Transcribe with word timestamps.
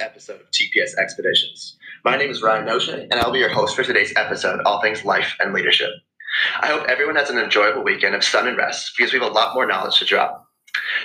episode 0.00 0.40
of 0.40 0.50
TPS 0.50 0.96
Expeditions. 0.98 1.76
My 2.04 2.16
name 2.16 2.30
is 2.30 2.42
Ryan 2.42 2.66
Noche, 2.66 2.88
and 2.88 3.14
I'll 3.14 3.30
be 3.30 3.38
your 3.38 3.48
host 3.48 3.76
for 3.76 3.84
today's 3.84 4.12
episode, 4.16 4.60
All 4.64 4.82
Things 4.82 5.04
Life 5.04 5.36
and 5.38 5.52
Leadership. 5.52 5.90
I 6.60 6.66
hope 6.66 6.88
everyone 6.88 7.14
has 7.14 7.30
an 7.30 7.38
enjoyable 7.38 7.84
weekend 7.84 8.16
of 8.16 8.24
sun 8.24 8.48
and 8.48 8.56
rest 8.56 8.92
because 8.96 9.12
we 9.12 9.20
have 9.20 9.30
a 9.30 9.32
lot 9.32 9.54
more 9.54 9.66
knowledge 9.66 10.00
to 10.00 10.04
drop. 10.04 10.44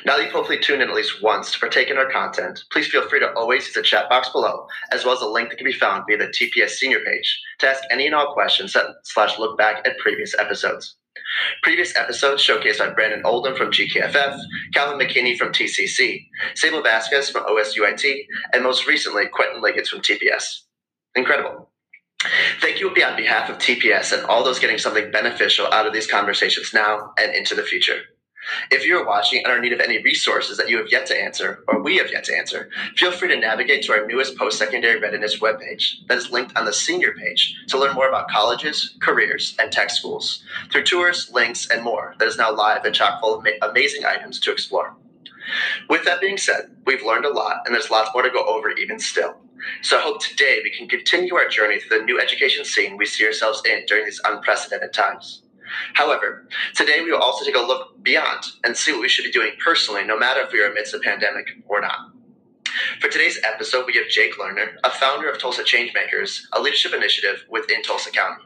Now 0.06 0.18
that 0.18 0.24
you've 0.24 0.34
hopefully 0.34 0.58
tuned 0.58 0.82
in 0.82 0.90
at 0.90 0.96
least 0.96 1.22
once 1.22 1.52
to 1.52 1.60
partake 1.60 1.90
in 1.90 1.98
our 1.98 2.10
content, 2.10 2.64
please 2.72 2.88
feel 2.88 3.08
free 3.08 3.20
to 3.20 3.32
always 3.34 3.66
use 3.66 3.76
the 3.76 3.84
chat 3.84 4.10
box 4.10 4.30
below, 4.30 4.66
as 4.92 5.06
well 5.06 5.14
as 5.14 5.22
a 5.22 5.28
link 5.28 5.50
that 5.50 5.58
can 5.58 5.66
be 5.66 5.74
found 5.74 6.06
via 6.08 6.18
the 6.18 6.34
TPS 6.34 6.72
senior 6.72 7.00
page 7.06 7.42
to 7.60 7.68
ask 7.68 7.84
any 7.92 8.08
and 8.08 8.16
all 8.16 8.34
questions 8.34 8.74
that 8.74 8.88
slash 9.04 9.38
look 9.38 9.56
back 9.56 9.88
at 9.88 10.00
previous 10.00 10.34
episodes. 10.40 10.96
Previous 11.62 11.96
episodes 11.96 12.46
showcased 12.46 12.80
by 12.80 12.90
Brandon 12.90 13.22
Oldham 13.26 13.56
from 13.56 13.72
GKFF, 13.72 14.40
Calvin 14.74 15.06
McKinney 15.06 15.38
from 15.38 15.52
TCC, 15.52 16.28
Sable 16.56 16.82
Vasquez 16.82 17.30
from 17.30 17.46
OSUIT, 17.46 18.26
and 18.54 18.64
most 18.64 18.88
recently, 18.88 19.28
Quentin 19.28 19.62
Liggins 19.62 19.90
from 19.90 20.02
TPS. 20.02 20.62
Incredible. 21.16 21.70
Thank 22.62 22.80
you 22.80 22.90
on 22.90 23.16
behalf 23.18 23.50
of 23.50 23.58
TPS 23.58 24.18
and 24.18 24.26
all 24.28 24.44
those 24.44 24.60
getting 24.60 24.78
something 24.78 25.12
beneficial 25.12 25.68
out 25.68 25.86
of 25.86 25.94
these 25.94 26.08
conversations 26.08 26.74
now 26.74 27.12
and 27.18 27.36
into 27.36 27.54
the 27.56 27.64
future. 27.64 28.02
If 28.72 28.86
you 28.86 28.98
are 28.98 29.06
watching 29.06 29.44
and 29.44 29.52
are 29.52 29.58
in 29.58 29.62
need 29.62 29.74
of 29.74 29.80
any 29.80 30.02
resources 30.02 30.58
that 30.58 30.70
you 30.70 30.78
have 30.78 30.92
yet 30.92 31.06
to 31.08 31.22
answer, 31.22 31.64
or 31.68 31.82
we 31.82 31.98
have 31.98 32.12
yet 32.12 32.24
to 32.26 32.38
answer, 32.38 32.70
feel 32.96 33.12
free 33.12 33.30
to 33.30 33.38
navigate 33.38 33.84
to 33.84 33.94
our 33.94 34.06
newest 34.06 34.38
post 34.38 34.58
secondary 34.58 35.00
readiness 35.00 35.40
webpage 35.40 36.06
that 36.08 36.18
is 36.18 36.32
linked 36.32 36.56
on 36.58 36.66
the 36.66 36.74
senior 36.74 37.14
page 37.14 37.56
to 37.68 37.78
learn 37.78 37.96
more 37.96 38.10
about 38.10 38.30
colleges, 38.30 38.96
careers, 39.02 39.56
and 39.60 39.72
tech 39.72 39.90
schools 39.90 40.44
through 40.72 40.84
tours, 40.84 41.30
links, 41.32 41.70
and 41.70 41.84
more 41.84 42.16
that 42.20 42.28
is 42.28 42.38
now 42.38 42.54
live 42.54 42.86
and 42.86 42.96
chock 42.96 43.22
full 43.22 43.36
of 43.36 43.48
amazing 43.62 44.06
items 44.06 44.40
to 44.40 44.52
explore. 44.52 44.96
With 45.90 46.06
that 46.06 46.22
being 46.22 46.38
said, 46.38 46.76
we've 46.86 47.04
learned 47.04 47.26
a 47.26 47.34
lot 47.34 47.64
and 47.66 47.76
there's 47.76 47.92
lots 47.92 48.12
more 48.14 48.24
to 48.24 48.30
go 48.30 48.44
over 48.46 48.72
even 48.72 49.00
still. 49.00 49.38
So 49.82 49.98
I 49.98 50.02
hope 50.02 50.22
today 50.22 50.60
we 50.64 50.72
can 50.72 50.88
continue 50.88 51.36
our 51.36 51.48
journey 51.48 51.80
through 51.80 52.00
the 52.00 52.06
new 52.06 52.20
education 52.20 52.66
scene 52.66 52.98
we 52.98 53.06
see 53.06 53.26
ourselves 53.26 53.62
in 53.66 53.86
during 53.88 54.06
these 54.06 54.22
unprecedented 54.26 54.94
times. 54.94 55.43
However, 55.94 56.48
today 56.76 57.02
we 57.04 57.12
will 57.12 57.22
also 57.22 57.46
take 57.46 57.56
a 57.56 57.60
look 57.60 58.02
beyond 58.04 58.44
and 58.64 58.76
see 58.76 58.92
what 58.92 59.02
we 59.02 59.10
should 59.10 59.26
be 59.26 59.32
doing 59.32 59.52
personally, 59.64 60.04
no 60.04 60.18
matter 60.18 60.42
if 60.42 60.52
we 60.52 60.62
are 60.62 60.72
amidst 60.72 60.94
a 60.94 61.00
pandemic 61.00 61.48
or 61.68 61.82
not. 61.82 62.12
For 63.00 63.08
today's 63.10 63.40
episode, 63.44 63.86
we 63.86 63.94
have 63.94 64.08
Jake 64.08 64.38
Lerner, 64.38 64.76
a 64.84 64.90
founder 64.90 65.30
of 65.30 65.40
Tulsa 65.40 65.64
Changemakers, 65.64 66.42
a 66.54 66.62
leadership 66.62 66.94
initiative 66.94 67.46
within 67.50 67.84
Tulsa 67.84 68.12
County. 68.12 68.44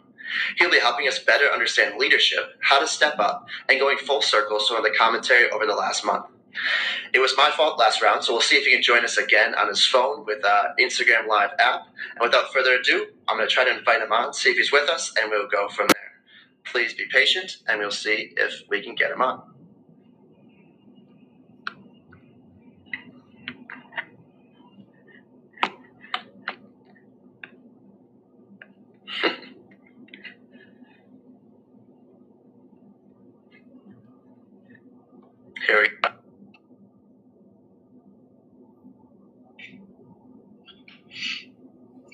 He'll 0.57 0.71
be 0.71 0.79
helping 0.79 1.07
us 1.07 1.19
better 1.19 1.45
understand 1.45 1.97
leadership, 1.97 2.43
how 2.61 2.79
to 2.79 2.87
step 2.87 3.19
up, 3.19 3.45
and 3.69 3.79
going 3.79 3.97
full 3.97 4.21
circle 4.21 4.59
some 4.59 4.77
of 4.77 4.83
the 4.83 4.93
commentary 4.97 5.49
over 5.51 5.65
the 5.65 5.75
last 5.75 6.05
month. 6.05 6.25
It 7.13 7.19
was 7.19 7.37
my 7.37 7.51
fault 7.51 7.79
last 7.79 8.01
round, 8.01 8.23
so 8.23 8.33
we'll 8.33 8.41
see 8.41 8.57
if 8.57 8.65
he 8.65 8.73
can 8.73 8.81
join 8.81 9.03
us 9.03 9.17
again 9.17 9.55
on 9.55 9.67
his 9.67 9.85
phone 9.85 10.25
with 10.25 10.43
uh, 10.43 10.69
Instagram 10.79 11.27
Live 11.27 11.51
app. 11.59 11.81
And 12.15 12.21
without 12.21 12.51
further 12.51 12.73
ado, 12.73 13.07
I'm 13.27 13.37
going 13.37 13.47
to 13.47 13.53
try 13.53 13.63
to 13.63 13.77
invite 13.77 14.01
him 14.01 14.11
on, 14.11 14.33
see 14.33 14.49
if 14.49 14.57
he's 14.57 14.71
with 14.71 14.89
us, 14.89 15.13
and 15.21 15.29
we'll 15.29 15.47
go 15.47 15.69
from 15.69 15.87
there. 15.87 16.06
Please 16.71 16.93
be 16.93 17.05
patient 17.11 17.57
and 17.67 17.79
we'll 17.79 17.91
see 17.91 18.33
if 18.37 18.63
we 18.69 18.81
can 18.83 18.95
get 18.95 19.11
him 19.11 19.21
on. 19.21 19.41
Here 35.65 35.81
we 35.81 35.89
go. 36.01 36.09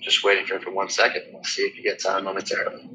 Just 0.02 0.24
waiting 0.24 0.46
for 0.46 0.56
him 0.56 0.62
for 0.62 0.72
one 0.72 0.90
second. 0.90 1.24
We'll 1.34 1.44
see 1.44 1.64
if 1.64 1.76
he 1.76 1.82
gets 1.84 2.06
on 2.06 2.24
momentarily. 2.24 2.90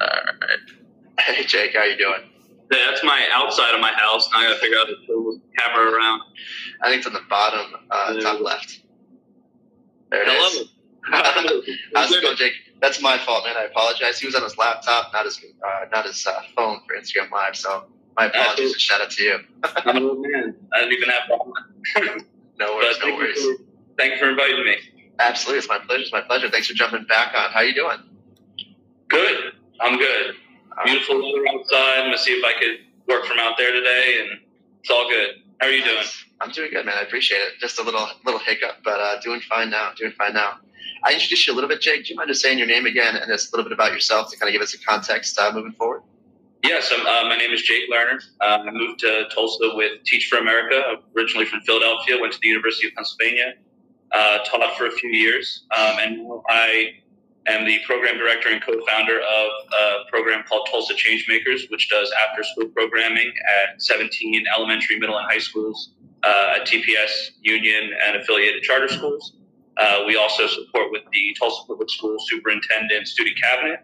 All 0.00 0.08
right. 0.08 0.58
Hey, 1.34 1.44
Jake, 1.44 1.74
how 1.74 1.82
you 1.82 1.96
doing? 1.98 2.30
Yeah, 2.70 2.90
that's 2.90 3.02
my 3.02 3.26
outside 3.32 3.74
of 3.74 3.80
my 3.80 3.90
house. 3.92 4.28
Now 4.32 4.38
I 4.38 4.44
gotta 4.44 4.60
figure 4.60 4.78
out 4.78 4.86
to 4.86 4.94
the 4.94 5.40
camera 5.58 5.92
around. 5.92 6.22
I 6.80 6.88
think 6.88 6.98
it's 6.98 7.06
on 7.08 7.12
the 7.12 7.22
bottom, 7.28 7.74
uh, 7.90 8.20
top 8.20 8.40
left. 8.40 8.80
There 10.10 10.22
it 10.22 10.28
Hello. 10.30 10.62
is. 10.62 10.68
How's 11.94 12.12
it 12.12 12.22
going, 12.22 12.36
Jake? 12.36 12.52
That's 12.80 13.02
my 13.02 13.18
fault, 13.18 13.44
man. 13.44 13.56
I 13.56 13.64
apologize. 13.64 14.20
He 14.20 14.26
was 14.26 14.36
on 14.36 14.44
his 14.44 14.56
laptop, 14.56 15.12
not 15.12 15.24
his 15.24 15.40
uh, 15.66 15.86
not 15.92 16.06
his 16.06 16.24
uh, 16.24 16.40
phone 16.54 16.80
for 16.86 16.96
Instagram 16.96 17.32
Live. 17.32 17.56
So 17.56 17.86
my 18.16 18.26
apologies 18.26 18.72
and 18.72 18.80
shout 18.80 19.00
out 19.00 19.10
to 19.10 19.22
you. 19.24 19.38
I'm 19.64 19.96
an 19.96 20.02
old 20.04 20.20
man. 20.22 20.54
I 20.72 20.80
didn't 20.80 20.92
even 20.92 21.08
have 21.08 21.40
one. 21.40 22.20
No 22.56 22.76
worries, 22.76 22.96
But 23.00 23.08
no 23.08 23.16
worries. 23.16 23.36
You 23.36 23.56
for, 23.58 23.64
thank 23.98 24.20
for 24.20 24.30
inviting 24.30 24.64
me. 24.64 24.76
Absolutely, 25.18 25.58
it's 25.58 25.68
my 25.68 25.78
pleasure. 25.80 26.02
It's 26.02 26.12
my 26.12 26.20
pleasure. 26.20 26.48
Thanks 26.48 26.68
for 26.68 26.74
jumping 26.74 27.04
back 27.06 27.34
on. 27.34 27.50
How 27.50 27.62
you 27.62 27.74
doing? 27.74 27.98
Good. 29.08 29.54
I'm 29.80 29.98
good. 29.98 30.36
Beautiful 30.82 31.16
weather 31.22 31.46
outside. 31.48 31.98
I'm 31.98 32.06
gonna 32.06 32.18
see 32.18 32.32
if 32.32 32.44
I 32.44 32.58
could 32.58 32.80
work 33.08 33.26
from 33.26 33.38
out 33.38 33.56
there 33.56 33.72
today, 33.72 34.20
and 34.20 34.40
it's 34.80 34.90
all 34.90 35.08
good. 35.08 35.36
How 35.60 35.68
are 35.68 35.70
you 35.70 35.84
doing? 35.84 36.04
I'm 36.40 36.50
doing 36.50 36.70
good, 36.72 36.84
man. 36.84 36.96
I 36.98 37.02
appreciate 37.02 37.38
it. 37.38 37.54
Just 37.60 37.78
a 37.78 37.82
little 37.82 38.06
little 38.24 38.40
hiccup, 38.40 38.78
but 38.84 39.00
uh, 39.00 39.20
doing 39.20 39.40
fine 39.40 39.70
now. 39.70 39.92
Doing 39.96 40.12
fine 40.12 40.34
now. 40.34 40.58
I 41.04 41.12
introduced 41.12 41.46
you 41.46 41.52
a 41.52 41.56
little 41.56 41.68
bit, 41.68 41.80
Jake. 41.80 42.06
Do 42.06 42.12
you 42.12 42.16
mind 42.16 42.28
just 42.28 42.40
saying 42.42 42.58
your 42.58 42.66
name 42.66 42.86
again 42.86 43.16
and 43.16 43.26
just 43.28 43.52
a 43.52 43.56
little 43.56 43.68
bit 43.68 43.74
about 43.74 43.92
yourself 43.92 44.30
to 44.30 44.38
kind 44.38 44.48
of 44.48 44.52
give 44.52 44.62
us 44.62 44.74
a 44.74 44.78
context 44.78 45.38
uh, 45.38 45.52
moving 45.52 45.72
forward? 45.72 46.02
Yes, 46.64 46.90
uh, 46.90 46.96
my 47.28 47.36
name 47.36 47.50
is 47.50 47.60
Jake 47.60 47.90
Lerner. 47.92 48.22
Uh, 48.40 48.64
I 48.66 48.70
moved 48.70 49.00
to 49.00 49.24
Tulsa 49.34 49.72
with 49.74 50.02
Teach 50.04 50.28
for 50.28 50.38
America. 50.38 50.96
Originally 51.14 51.44
from 51.44 51.60
Philadelphia, 51.60 52.16
went 52.18 52.32
to 52.32 52.38
the 52.40 52.48
University 52.48 52.88
of 52.88 52.94
Pennsylvania, 52.94 53.52
uh, 54.12 54.38
taught 54.46 54.76
for 54.78 54.86
a 54.86 54.90
few 54.90 55.10
years, 55.10 55.66
um, 55.76 55.98
and 56.00 56.26
I 56.48 56.94
am 57.46 57.64
the 57.64 57.78
program 57.86 58.16
director 58.18 58.48
and 58.48 58.62
co-founder 58.62 59.18
of 59.18 59.48
a 59.72 60.10
program 60.10 60.44
called 60.48 60.68
Tulsa 60.70 60.94
Changemakers, 60.94 61.70
which 61.70 61.88
does 61.88 62.12
after-school 62.28 62.68
programming 62.68 63.32
at 63.62 63.82
17 63.82 64.44
elementary, 64.56 64.98
middle, 64.98 65.16
and 65.18 65.26
high 65.30 65.38
schools 65.38 65.92
uh, 66.22 66.56
at 66.56 66.66
TPS, 66.66 67.30
Union, 67.42 67.90
and 68.06 68.16
affiliated 68.16 68.62
charter 68.62 68.88
schools. 68.88 69.36
Uh, 69.76 70.04
we 70.06 70.16
also 70.16 70.46
support 70.46 70.90
with 70.90 71.02
the 71.12 71.36
Tulsa 71.38 71.62
Public 71.66 71.90
School 71.90 72.16
Superintendent 72.26 73.08
Student 73.08 73.36
Cabinet. 73.40 73.80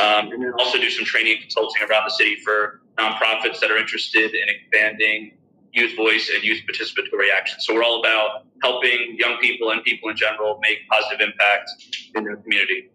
Um, 0.00 0.30
and 0.30 0.42
then 0.42 0.52
also 0.58 0.78
do 0.78 0.88
some 0.90 1.04
training 1.04 1.32
and 1.32 1.42
consulting 1.42 1.82
around 1.82 2.04
the 2.04 2.12
city 2.12 2.36
for 2.44 2.80
nonprofits 2.98 3.58
that 3.60 3.70
are 3.70 3.76
interested 3.76 4.32
in 4.32 4.48
expanding 4.48 5.32
youth 5.72 5.96
voice 5.96 6.30
and 6.32 6.44
youth 6.44 6.62
participatory 6.70 7.32
action. 7.36 7.58
So 7.60 7.74
we're 7.74 7.82
all 7.82 7.98
about 7.98 8.44
helping 8.62 9.16
young 9.18 9.38
people 9.38 9.70
and 9.70 9.82
people 9.82 10.08
in 10.10 10.16
general 10.16 10.60
make 10.62 10.86
positive 10.88 11.26
impact 11.26 11.70
in 12.14 12.24
their 12.24 12.36
community. 12.36 12.90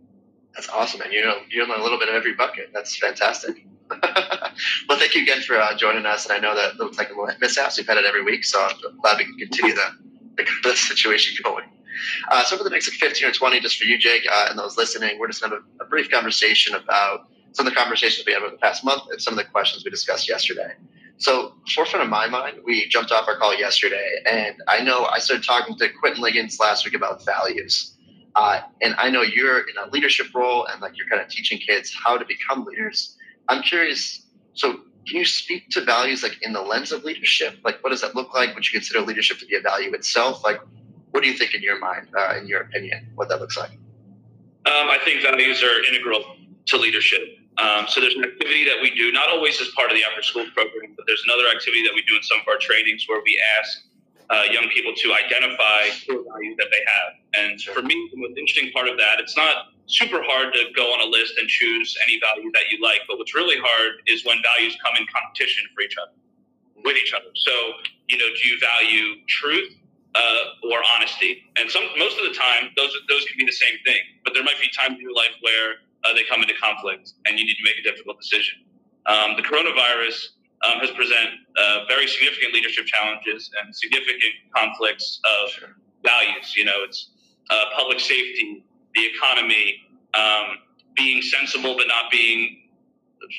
That's 0.57 0.69
awesome, 0.69 0.99
man. 0.99 1.11
You 1.11 1.23
know, 1.23 1.37
you're 1.51 1.65
in 1.65 1.69
a 1.69 1.83
little 1.83 1.99
bit 1.99 2.09
of 2.09 2.15
every 2.15 2.33
bucket. 2.33 2.71
That's 2.73 2.97
fantastic. 2.97 3.63
well, 4.89 4.97
thank 4.97 5.13
you 5.13 5.21
again 5.21 5.41
for 5.41 5.55
uh, 5.55 5.77
joining 5.77 6.07
us. 6.07 6.25
And 6.25 6.33
I 6.33 6.39
know 6.39 6.55
that 6.55 6.77
looks 6.77 6.97
like 6.97 7.09
a 7.09 7.13
little 7.13 7.29
mishaps. 7.39 7.77
We've 7.77 7.87
had 7.87 7.97
it 7.97 8.05
every 8.05 8.23
week, 8.23 8.43
so 8.43 8.59
I'm 8.59 8.99
glad 8.99 9.19
we 9.19 9.25
can 9.25 9.37
continue 9.37 9.75
the, 9.75 9.85
the, 10.35 10.47
the 10.63 10.75
situation 10.75 11.37
going. 11.43 11.65
Uh, 12.31 12.43
so, 12.43 12.57
for 12.57 12.63
the 12.63 12.71
next 12.71 12.89
15 12.89 13.29
or 13.29 13.31
20, 13.31 13.59
just 13.59 13.77
for 13.77 13.85
you, 13.85 13.99
Jake, 13.99 14.23
uh, 14.31 14.47
and 14.49 14.57
those 14.57 14.77
listening, 14.77 15.19
we're 15.19 15.27
just 15.27 15.41
going 15.41 15.51
to 15.51 15.57
have 15.57 15.65
a, 15.79 15.83
a 15.83 15.87
brief 15.87 16.09
conversation 16.09 16.75
about 16.75 17.27
some 17.51 17.65
of 17.65 17.73
the 17.73 17.77
conversations 17.77 18.25
we 18.25 18.33
had 18.33 18.41
over 18.41 18.51
the 18.51 18.57
past 18.57 18.83
month 18.83 19.03
and 19.11 19.21
some 19.21 19.33
of 19.33 19.37
the 19.37 19.45
questions 19.45 19.83
we 19.83 19.91
discussed 19.91 20.27
yesterday. 20.27 20.73
So, 21.17 21.53
forefront 21.73 22.03
of 22.03 22.09
my 22.09 22.27
mind, 22.27 22.57
we 22.65 22.87
jumped 22.89 23.11
off 23.11 23.27
our 23.27 23.37
call 23.37 23.55
yesterday, 23.57 24.07
and 24.29 24.55
I 24.67 24.81
know 24.81 25.05
I 25.05 25.19
started 25.19 25.45
talking 25.45 25.75
to 25.77 25.89
Quentin 25.99 26.21
Liggins 26.21 26.59
last 26.59 26.83
week 26.83 26.95
about 26.95 27.23
values. 27.25 27.96
Uh, 28.37 28.61
and 28.83 28.93
I 28.99 29.09
know 29.09 29.23
you're 29.23 29.61
in 29.61 29.75
a 29.83 29.89
leadership 29.89 30.27
role 30.35 30.67
and 30.67 30.79
like 30.79 30.95
you're 30.95 31.07
kind 31.07 31.19
of 31.19 31.27
teaching 31.27 31.57
kids 31.57 31.91
how 32.05 32.19
to 32.19 32.25
become 32.25 32.65
leaders. 32.65 33.17
I'm 33.49 33.63
curious. 33.63 34.27
So, 34.53 34.81
can 35.07 35.15
you 35.17 35.25
speak 35.25 35.69
to 35.69 35.81
values 35.81 36.21
like 36.21 36.37
in 36.43 36.53
the 36.53 36.61
lens 36.61 36.91
of 36.91 37.03
leadership? 37.03 37.55
Like, 37.63 37.81
what 37.83 37.89
does 37.89 38.01
that 38.01 38.13
look 38.13 38.35
like? 38.35 38.53
Would 38.53 38.67
you 38.67 38.77
consider 38.77 39.01
leadership 39.01 39.39
to 39.39 39.45
be 39.45 39.55
a 39.55 39.61
value 39.61 39.91
itself? 39.93 40.43
Like, 40.43 40.59
what 41.11 41.23
do 41.23 41.29
you 41.29 41.35
think 41.35 41.55
in 41.55 41.63
your 41.63 41.79
mind, 41.79 42.09
uh, 42.15 42.35
in 42.37 42.45
your 42.45 42.61
opinion, 42.61 43.07
what 43.15 43.29
that 43.29 43.39
looks 43.39 43.57
like? 43.57 43.71
Um, 43.71 44.91
I 44.91 44.99
think 45.03 45.23
values 45.23 45.63
are 45.63 45.83
integral 45.85 46.35
to 46.67 46.77
leadership. 46.77 47.21
Um, 47.57 47.85
so 47.87 48.01
there's 48.01 48.15
an 48.15 48.25
activity 48.25 48.65
that 48.65 48.77
we 48.81 48.93
do, 48.93 49.11
not 49.11 49.29
always 49.29 49.59
as 49.61 49.69
part 49.69 49.89
of 49.89 49.97
the 49.97 50.03
after 50.03 50.21
school 50.21 50.45
program, 50.53 50.93
but 50.95 51.05
there's 51.07 51.23
another 51.25 51.49
activity 51.49 51.81
that 51.83 51.93
we 51.95 52.03
do 52.03 52.15
in 52.17 52.21
some 52.21 52.39
of 52.39 52.47
our 52.47 52.57
trainings 52.59 53.05
where 53.07 53.21
we 53.25 53.41
ask 53.59 53.79
uh, 54.29 54.43
young 54.51 54.67
people 54.69 54.93
to 54.93 55.13
identify 55.13 55.87
core 56.05 56.23
values 56.27 56.55
that 56.59 56.67
they 56.71 56.83
have. 56.83 57.09
And 57.33 57.61
for 57.61 57.81
me, 57.81 57.95
the 58.11 58.19
most 58.19 58.37
interesting 58.37 58.71
part 58.71 58.87
of 58.87 58.97
that, 58.97 59.19
it's 59.19 59.37
not 59.37 59.71
super 59.87 60.19
hard 60.21 60.53
to 60.53 60.65
go 60.75 60.91
on 60.91 60.99
a 60.99 61.09
list 61.09 61.33
and 61.39 61.47
choose 61.47 61.95
any 62.03 62.19
value 62.19 62.51
that 62.51 62.67
you 62.71 62.81
like, 62.83 63.01
but 63.07 63.17
what's 63.17 63.33
really 63.33 63.55
hard 63.57 64.03
is 64.07 64.25
when 64.25 64.37
values 64.43 64.75
come 64.83 64.95
in 64.99 65.07
competition 65.07 65.63
for 65.73 65.81
each 65.81 65.95
other, 65.95 66.11
with 66.83 66.97
each 66.97 67.13
other. 67.13 67.31
So, 67.35 67.51
you 68.09 68.17
know, 68.17 68.27
do 68.27 68.41
you 68.47 68.59
value 68.59 69.23
truth? 69.27 69.73
Uh, 70.15 70.71
or 70.71 70.79
honesty, 70.95 71.43
and 71.57 71.69
some 71.69 71.83
most 71.99 72.17
of 72.17 72.25
the 72.25 72.33
time 72.33 72.71
those 72.75 72.89
those 73.07 73.23
can 73.25 73.37
be 73.37 73.45
the 73.45 73.51
same 73.51 73.77
thing. 73.85 74.01
But 74.23 74.33
there 74.33 74.41
might 74.41 74.57
be 74.59 74.67
times 74.73 74.95
in 74.95 75.01
your 75.01 75.13
life 75.13 75.35
where 75.41 75.85
uh, 76.03 76.13
they 76.15 76.23
come 76.23 76.41
into 76.41 76.55
conflict, 76.57 77.13
and 77.27 77.37
you 77.37 77.45
need 77.45 77.53
to 77.53 77.63
make 77.63 77.77
a 77.77 77.83
difficult 77.83 78.19
decision. 78.19 78.65
Um, 79.05 79.35
the 79.35 79.43
coronavirus 79.43 80.33
um, 80.65 80.79
has 80.79 80.89
present 80.91 81.45
uh, 81.57 81.85
very 81.87 82.07
significant 82.07 82.53
leadership 82.53 82.85
challenges 82.85 83.49
and 83.61 83.75
significant 83.75 84.33
conflicts 84.55 85.19
of 85.25 85.69
values. 86.03 86.55
You 86.55 86.65
know, 86.65 86.83
it's 86.83 87.09
uh, 87.49 87.65
public 87.75 87.99
safety, 87.99 88.63
the 88.95 89.05
economy, 89.15 89.81
um, 90.13 90.57
being 90.95 91.21
sensible 91.21 91.75
but 91.77 91.87
not 91.87 92.11
being 92.11 92.63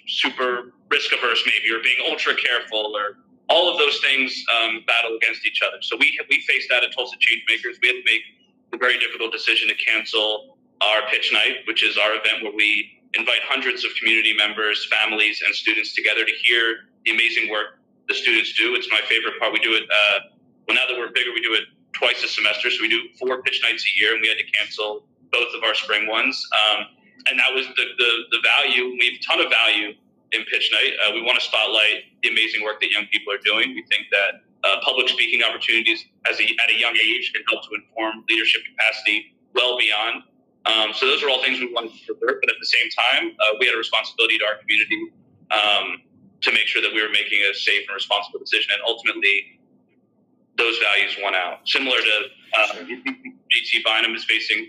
super 0.06 0.72
risk 0.90 1.12
averse, 1.12 1.42
maybe, 1.46 1.74
or 1.74 1.82
being 1.82 1.98
ultra 2.10 2.34
careful, 2.34 2.94
or 2.96 3.18
all 3.48 3.70
of 3.70 3.78
those 3.78 3.98
things 4.00 4.44
um, 4.56 4.84
battle 4.86 5.16
against 5.16 5.46
each 5.46 5.60
other. 5.62 5.78
So 5.80 5.96
we 5.98 6.18
we 6.28 6.40
faced 6.42 6.68
that 6.70 6.82
at 6.84 6.92
Tulsa 6.94 7.16
Changemakers. 7.16 7.78
We 7.82 7.88
had 7.88 7.94
to 7.94 8.04
make 8.06 8.22
the 8.72 8.78
very 8.78 8.98
difficult 8.98 9.32
decision 9.32 9.68
to 9.68 9.74
cancel 9.74 10.58
our 10.80 11.08
pitch 11.10 11.30
night, 11.32 11.66
which 11.66 11.82
is 11.82 11.96
our 11.96 12.12
event 12.14 12.42
where 12.42 12.52
we 12.52 13.00
invite 13.14 13.40
hundreds 13.44 13.84
of 13.84 13.90
community 13.98 14.34
members, 14.36 14.86
families, 14.90 15.42
and 15.44 15.54
students 15.54 15.94
together 15.94 16.24
to 16.24 16.32
hear 16.44 16.88
the 17.04 17.12
amazing 17.12 17.50
work 17.50 17.77
the 18.08 18.14
students 18.14 18.52
do. 18.56 18.74
It's 18.74 18.88
my 18.90 19.00
favorite 19.08 19.38
part. 19.38 19.52
We 19.52 19.60
do 19.60 19.74
it. 19.74 19.84
Uh, 19.84 20.18
well, 20.66 20.76
now 20.76 20.88
that 20.88 20.96
we're 20.98 21.12
bigger, 21.12 21.32
we 21.32 21.40
do 21.40 21.54
it 21.54 21.64
twice 21.92 22.22
a 22.24 22.28
semester. 22.28 22.70
So 22.70 22.82
we 22.82 22.88
do 22.88 23.08
four 23.18 23.42
pitch 23.42 23.60
nights 23.62 23.84
a 23.84 23.92
year, 24.00 24.12
and 24.12 24.20
we 24.20 24.28
had 24.28 24.38
to 24.38 24.48
cancel 24.52 25.04
both 25.32 25.54
of 25.54 25.62
our 25.62 25.74
spring 25.74 26.08
ones. 26.08 26.40
Um, 26.52 26.86
and 27.28 27.38
that 27.38 27.52
was 27.52 27.66
the, 27.76 27.84
the, 27.98 28.10
the 28.32 28.40
value. 28.40 28.96
We 28.96 29.12
have 29.12 29.20
a 29.20 29.24
ton 29.24 29.38
of 29.44 29.50
value 29.50 29.92
in 30.32 30.44
pitch 30.44 30.70
night. 30.72 30.92
Uh, 31.04 31.12
we 31.14 31.22
want 31.22 31.38
to 31.38 31.44
spotlight 31.44 32.08
the 32.22 32.28
amazing 32.28 32.64
work 32.64 32.80
that 32.80 32.90
young 32.90 33.06
people 33.12 33.32
are 33.32 33.42
doing. 33.44 33.74
We 33.74 33.84
think 33.88 34.08
that 34.12 34.44
uh, 34.64 34.80
public 34.82 35.08
speaking 35.08 35.42
opportunities 35.42 36.04
as 36.28 36.40
a, 36.40 36.44
at 36.44 36.68
a 36.70 36.78
young 36.78 36.96
age 36.96 37.32
can 37.32 37.44
help 37.48 37.64
to 37.68 37.76
inform 37.76 38.24
leadership 38.28 38.62
capacity 38.68 39.34
well 39.54 39.78
beyond. 39.78 40.22
Um, 40.66 40.92
so 40.92 41.06
those 41.06 41.22
are 41.22 41.30
all 41.30 41.42
things 41.42 41.60
we 41.60 41.72
wanted 41.72 41.92
to 41.92 42.14
preserve, 42.14 42.40
but 42.40 42.50
at 42.50 42.56
the 42.60 42.66
same 42.66 42.88
time, 42.90 43.32
uh, 43.40 43.56
we 43.60 43.66
had 43.66 43.74
a 43.74 43.78
responsibility 43.78 44.36
to 44.38 44.44
our 44.44 44.56
community 44.60 45.12
um, 45.50 46.02
to 46.40 46.52
make 46.52 46.66
sure 46.66 46.82
that 46.82 46.92
we 46.94 47.02
were 47.02 47.10
making 47.10 47.42
a 47.50 47.54
safe 47.54 47.82
and 47.88 47.94
responsible 47.94 48.38
decision. 48.38 48.70
And 48.72 48.82
ultimately, 48.86 49.58
those 50.56 50.78
values 50.78 51.16
won 51.22 51.34
out. 51.34 51.66
Similar 51.66 51.98
to 51.98 52.14
uh, 52.58 52.74
GT 53.50 53.84
Bynum 53.84 54.14
is 54.14 54.24
facing 54.24 54.68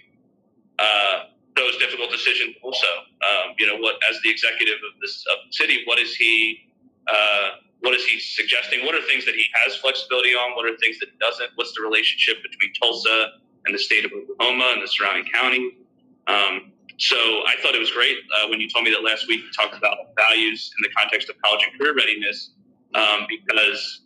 uh, 0.78 1.30
those 1.56 1.78
difficult 1.78 2.12
decisions 2.12 2.56
also. 2.64 2.88
Um, 3.22 3.56
you 3.58 3.68
know, 3.68 3.78
what 3.78 3.96
as 4.10 4.18
the 4.24 4.30
executive 4.30 4.76
of 4.76 5.00
this 5.02 5.24
of 5.32 5.38
the 5.48 5.54
city, 5.54 5.84
what 5.86 6.00
is 6.00 6.16
he? 6.16 6.70
Uh, 7.08 7.50
what 7.82 7.94
is 7.94 8.06
he 8.06 8.20
suggesting? 8.20 8.86
What 8.86 8.94
are 8.96 9.02
things 9.04 9.26
that 9.26 9.36
he 9.36 9.46
has 9.66 9.76
flexibility 9.78 10.34
on? 10.34 10.56
What 10.56 10.66
are 10.66 10.76
things 10.78 11.00
that 11.00 11.18
doesn't? 11.20 11.52
What's 11.56 11.74
the 11.74 11.82
relationship 11.82 12.38
between 12.44 12.74
Tulsa 12.74 13.40
and 13.66 13.74
the 13.74 13.80
state 13.80 14.06
of 14.06 14.12
Oklahoma 14.12 14.72
and 14.74 14.84
the 14.84 14.88
surrounding 14.88 15.26
county? 15.32 15.78
Um, 16.28 16.72
so 17.00 17.16
I 17.16 17.56
thought 17.62 17.76
it 17.76 17.80
was 17.80 17.92
great 17.92 18.18
uh, 18.36 18.48
when 18.50 18.60
you 18.60 18.70
told 18.70 18.84
me 18.84 18.92
that 18.92 19.04
last 19.04 19.28
week 19.28 19.42
you 19.42 19.52
talked 19.56 19.76
about 19.76 20.12
values 20.18 20.72
in 20.78 20.84
the 20.84 20.94
context 20.94 21.30
of 21.30 21.36
college 21.42 21.64
and 21.64 21.80
career 21.80 21.96
readiness, 21.96 22.52
um, 22.94 23.26
because 23.28 24.02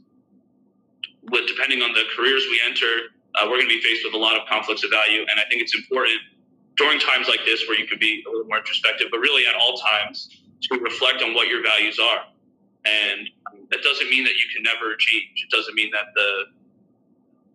with, 1.32 1.48
depending 1.48 1.82
on 1.82 1.94
the 1.94 2.04
careers 2.16 2.44
we 2.50 2.62
enter, 2.66 3.10
uh, 3.34 3.50
we're 3.50 3.58
going 3.58 3.70
to 3.70 3.76
be 3.76 3.82
faced 3.82 4.06
with 4.06 4.14
a 4.14 4.18
lot 4.18 4.38
of 4.38 4.48
conflicts 4.48 4.84
of 4.84 4.92
value, 4.92 5.22
and 5.22 5.40
I 5.40 5.44
think 5.50 5.62
it's 5.64 5.74
important 5.74 6.20
during 6.78 7.00
times 7.00 7.28
like 7.28 7.42
this 7.46 7.66
where 7.68 7.80
you 7.80 7.88
can 7.88 7.98
be 7.98 8.24
a 8.28 8.30
little 8.30 8.46
more 8.46 8.58
introspective, 8.58 9.08
but 9.10 9.20
really 9.20 9.46
at 9.48 9.56
all 9.56 9.78
times 9.78 10.30
to 10.70 10.80
reflect 10.80 11.22
on 11.22 11.34
what 11.34 11.48
your 11.48 11.64
values 11.64 11.98
are. 12.00 12.26
And 12.86 13.30
that 13.72 13.82
doesn't 13.82 14.10
mean 14.10 14.24
that 14.24 14.38
you 14.38 14.46
can 14.54 14.62
never 14.62 14.96
change. 14.98 15.46
It 15.46 15.50
doesn't 15.50 15.74
mean 15.76 15.90
that 15.92 16.14
the 16.16 16.46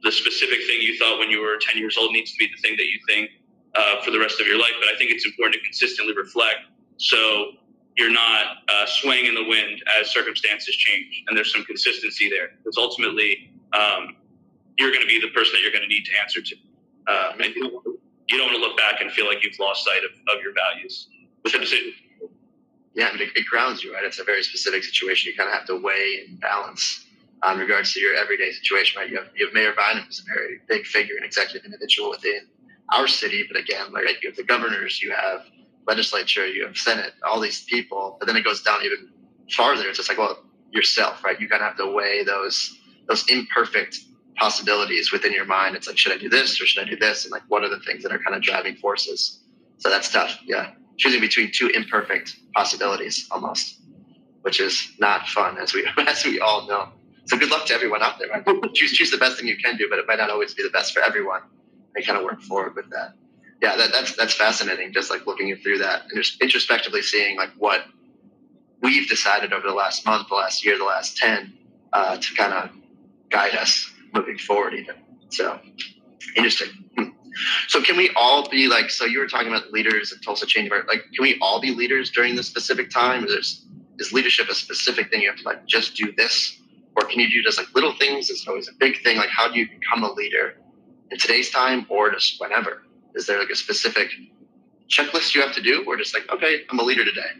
the 0.02 0.12
specific 0.12 0.58
thing 0.68 0.80
you 0.80 0.96
thought 0.96 1.18
when 1.18 1.28
you 1.28 1.40
were 1.40 1.58
10 1.60 1.76
years 1.76 1.96
old 1.98 2.12
needs 2.12 2.30
to 2.30 2.36
be 2.38 2.46
the 2.46 2.62
thing 2.62 2.76
that 2.76 2.86
you 2.86 3.00
think 3.08 3.30
uh, 3.74 4.02
for 4.02 4.10
the 4.10 4.18
rest 4.18 4.40
of 4.40 4.46
your 4.46 4.58
life. 4.58 4.72
But 4.80 4.88
I 4.94 4.98
think 4.98 5.10
it's 5.10 5.26
important 5.26 5.54
to 5.54 5.60
consistently 5.60 6.14
reflect 6.16 6.66
so 6.98 7.52
you're 7.96 8.12
not 8.12 8.62
uh, 8.68 8.86
swaying 8.86 9.26
in 9.26 9.34
the 9.34 9.44
wind 9.44 9.82
as 10.00 10.10
circumstances 10.10 10.74
change. 10.76 11.24
And 11.26 11.36
there's 11.36 11.52
some 11.52 11.64
consistency 11.64 12.30
there 12.30 12.50
because 12.58 12.76
ultimately 12.76 13.50
um, 13.72 14.16
you're 14.76 14.90
going 14.90 15.02
to 15.02 15.08
be 15.08 15.20
the 15.20 15.30
person 15.34 15.52
that 15.54 15.62
you're 15.62 15.72
going 15.72 15.82
to 15.82 15.88
need 15.88 16.04
to 16.04 16.12
answer 16.22 16.40
to. 16.40 16.56
Uh, 17.06 17.32
and 17.40 17.54
you 17.54 17.62
don't, 17.62 18.46
want 18.46 18.52
to 18.52 18.60
look 18.60 18.76
back 18.76 19.00
and 19.00 19.10
feel 19.12 19.26
like 19.26 19.42
you've 19.42 19.58
lost 19.58 19.84
sight 19.84 20.02
of, 20.04 20.10
of 20.34 20.42
your 20.42 20.52
values 20.54 21.08
decision. 21.44 21.92
Yeah, 22.94 23.14
it, 23.14 23.30
it 23.34 23.46
grounds 23.46 23.82
you, 23.82 23.94
right? 23.94 24.04
It's 24.04 24.18
a 24.18 24.24
very 24.24 24.42
specific 24.42 24.84
situation. 24.84 25.30
You 25.30 25.36
kind 25.36 25.48
of 25.48 25.54
have 25.54 25.66
to 25.66 25.80
weigh 25.80 26.24
and 26.26 26.40
balance 26.40 27.06
um, 27.42 27.54
in 27.54 27.60
regards 27.60 27.92
to 27.94 28.00
your 28.00 28.14
everyday 28.14 28.50
situation, 28.50 29.00
right? 29.00 29.10
You 29.10 29.18
have, 29.18 29.28
you 29.34 29.46
have 29.46 29.54
Mayor 29.54 29.72
Bynum, 29.76 30.04
who's 30.04 30.20
a 30.20 30.34
very 30.34 30.60
big 30.68 30.84
figure 30.84 31.16
and 31.16 31.24
executive 31.24 31.64
individual 31.64 32.10
within 32.10 32.48
our 32.90 33.06
city, 33.06 33.44
but 33.50 33.60
again, 33.60 33.92
like 33.92 34.22
you 34.22 34.30
have 34.30 34.36
the 34.36 34.44
governors, 34.44 35.02
you 35.02 35.12
have 35.12 35.46
legislature, 35.86 36.46
you 36.46 36.66
have 36.66 36.76
Senate, 36.76 37.12
all 37.26 37.40
these 37.40 37.64
people, 37.64 38.16
but 38.18 38.26
then 38.26 38.36
it 38.36 38.44
goes 38.44 38.62
down 38.62 38.82
even 38.84 39.08
farther. 39.50 39.88
It's 39.88 39.98
just 39.98 40.08
like, 40.08 40.18
well, 40.18 40.44
yourself, 40.70 41.24
right? 41.24 41.40
You 41.40 41.48
kind 41.48 41.62
of 41.62 41.68
have 41.68 41.78
to 41.78 41.92
weigh 41.92 42.24
those 42.24 42.78
those 43.08 43.26
imperfect 43.28 43.98
possibilities 44.36 45.10
within 45.10 45.32
your 45.32 45.46
mind. 45.46 45.74
It's 45.74 45.86
like, 45.86 45.96
should 45.96 46.12
I 46.12 46.18
do 46.18 46.28
this 46.28 46.60
or 46.60 46.66
should 46.66 46.86
I 46.86 46.88
do 46.88 46.96
this? 46.96 47.24
And 47.24 47.32
like, 47.32 47.42
what 47.48 47.64
are 47.64 47.70
the 47.70 47.80
things 47.80 48.02
that 48.02 48.12
are 48.12 48.18
kind 48.18 48.36
of 48.36 48.42
driving 48.42 48.76
forces? 48.76 49.40
So 49.78 49.88
that's 49.88 50.10
tough. 50.10 50.38
Yeah, 50.44 50.72
choosing 50.98 51.20
between 51.20 51.50
two 51.52 51.68
imperfect 51.68 52.36
possibilities 52.54 53.26
almost, 53.30 53.80
which 54.42 54.60
is 54.60 54.92
not 54.98 55.26
fun, 55.28 55.58
as 55.58 55.72
we 55.72 55.88
as 56.06 56.24
we 56.24 56.40
all 56.40 56.66
know. 56.66 56.88
So 57.26 57.36
good 57.36 57.50
luck 57.50 57.66
to 57.66 57.74
everyone 57.74 58.02
out 58.02 58.18
there. 58.18 58.28
Right? 58.28 58.74
choose 58.74 58.92
choose 58.92 59.10
the 59.10 59.18
best 59.18 59.38
thing 59.38 59.46
you 59.46 59.56
can 59.56 59.76
do, 59.76 59.88
but 59.88 59.98
it 59.98 60.06
might 60.06 60.18
not 60.18 60.30
always 60.30 60.54
be 60.54 60.62
the 60.62 60.70
best 60.70 60.92
for 60.92 61.02
everyone. 61.02 61.42
And 61.98 62.06
kind 62.06 62.18
of 62.18 62.24
work 62.24 62.40
forward 62.42 62.76
with 62.76 62.88
that. 62.90 63.14
Yeah, 63.60 63.76
that, 63.76 63.90
that's 63.90 64.14
that's 64.14 64.34
fascinating. 64.34 64.92
Just 64.92 65.10
like 65.10 65.26
looking 65.26 65.54
through 65.56 65.78
that 65.78 66.02
and 66.02 66.12
just 66.14 66.40
introspectively 66.40 67.02
seeing 67.02 67.36
like 67.36 67.50
what 67.58 67.86
we've 68.80 69.08
decided 69.08 69.52
over 69.52 69.66
the 69.66 69.74
last 69.74 70.06
month, 70.06 70.28
the 70.28 70.36
last 70.36 70.64
year, 70.64 70.78
the 70.78 70.84
last 70.84 71.16
ten 71.16 71.52
uh, 71.92 72.16
to 72.16 72.34
kind 72.34 72.52
of 72.52 72.70
guide 73.30 73.56
us 73.56 73.92
moving 74.14 74.38
forward. 74.38 74.74
Even 74.74 74.94
so, 75.28 75.58
interesting. 76.36 76.68
Hmm. 76.96 77.08
So 77.66 77.82
can 77.82 77.96
we 77.96 78.10
all 78.14 78.48
be 78.48 78.68
like? 78.68 78.90
So 78.90 79.04
you 79.04 79.18
were 79.18 79.26
talking 79.26 79.48
about 79.48 79.72
leaders 79.72 80.12
at 80.12 80.22
Tulsa 80.22 80.46
Change. 80.46 80.70
Like, 80.70 81.02
can 81.12 81.22
we 81.22 81.36
all 81.42 81.60
be 81.60 81.74
leaders 81.74 82.12
during 82.12 82.36
this 82.36 82.46
specific 82.46 82.90
time? 82.90 83.24
Is, 83.24 83.66
is 83.98 84.12
leadership 84.12 84.48
a 84.48 84.54
specific 84.54 85.10
thing 85.10 85.22
you 85.22 85.30
have 85.30 85.38
to 85.38 85.44
like 85.44 85.66
just 85.66 85.96
do 85.96 86.12
this 86.16 86.60
or 86.94 87.08
can 87.08 87.18
you 87.18 87.28
do 87.28 87.42
just 87.42 87.58
like 87.58 87.66
little 87.74 87.94
things? 87.94 88.30
Is 88.30 88.46
always 88.46 88.68
a 88.68 88.72
big 88.78 89.02
thing. 89.02 89.16
Like, 89.16 89.30
how 89.30 89.50
do 89.50 89.58
you 89.58 89.68
become 89.68 90.04
a 90.04 90.12
leader 90.12 90.58
in 91.10 91.18
today's 91.18 91.50
time 91.50 91.86
or 91.88 92.10
just 92.10 92.40
whenever? 92.40 92.82
Is 93.14 93.26
there 93.26 93.38
like 93.38 93.50
a 93.50 93.56
specific 93.56 94.10
checklist 94.88 95.34
you 95.34 95.42
have 95.42 95.54
to 95.54 95.62
do, 95.62 95.84
or 95.86 95.96
just 95.96 96.14
like, 96.14 96.30
okay, 96.30 96.62
I'm 96.70 96.78
a 96.78 96.82
leader 96.82 97.04
today? 97.04 97.30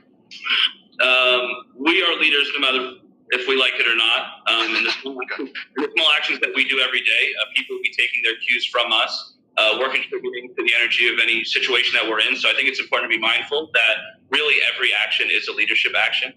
Um, 1.01 1.49
we 1.79 2.03
are 2.03 2.15
leaders 2.15 2.51
no 2.55 2.61
matter 2.61 2.95
if 3.31 3.47
we 3.49 3.57
like 3.57 3.75
it 3.77 3.87
or 3.87 3.97
not. 3.97 4.43
Um, 4.47 4.77
and 4.77 4.87
the 4.87 4.93
small, 5.01 5.15
the 5.77 5.89
small 5.97 6.09
actions 6.17 6.41
that 6.41 6.51
we 6.55 6.69
do 6.69 6.81
every 6.81 7.01
day, 7.01 7.33
uh, 7.41 7.47
people 7.55 7.77
will 7.77 7.83
be 7.83 7.95
taking 7.97 8.23
their 8.23 8.37
cues 8.47 8.67
from 8.67 8.93
us. 8.93 9.35
Uh, 9.57 9.77
we're 9.79 9.91
contributing 9.91 10.55
to 10.57 10.63
the 10.63 10.73
energy 10.75 11.09
of 11.09 11.19
any 11.21 11.43
situation 11.45 11.93
that 11.95 12.09
we're 12.09 12.21
in. 12.21 12.37
So 12.37 12.49
I 12.49 12.55
think 12.55 12.69
it's 12.69 12.81
important 12.81 13.11
to 13.11 13.17
be 13.17 13.21
mindful 13.21 13.71
that 13.75 13.97
really 14.31 14.57
every 14.73 14.91
action 14.95 15.29
is 15.31 15.49
a 15.49 15.53
leadership 15.53 15.93
action. 15.97 16.33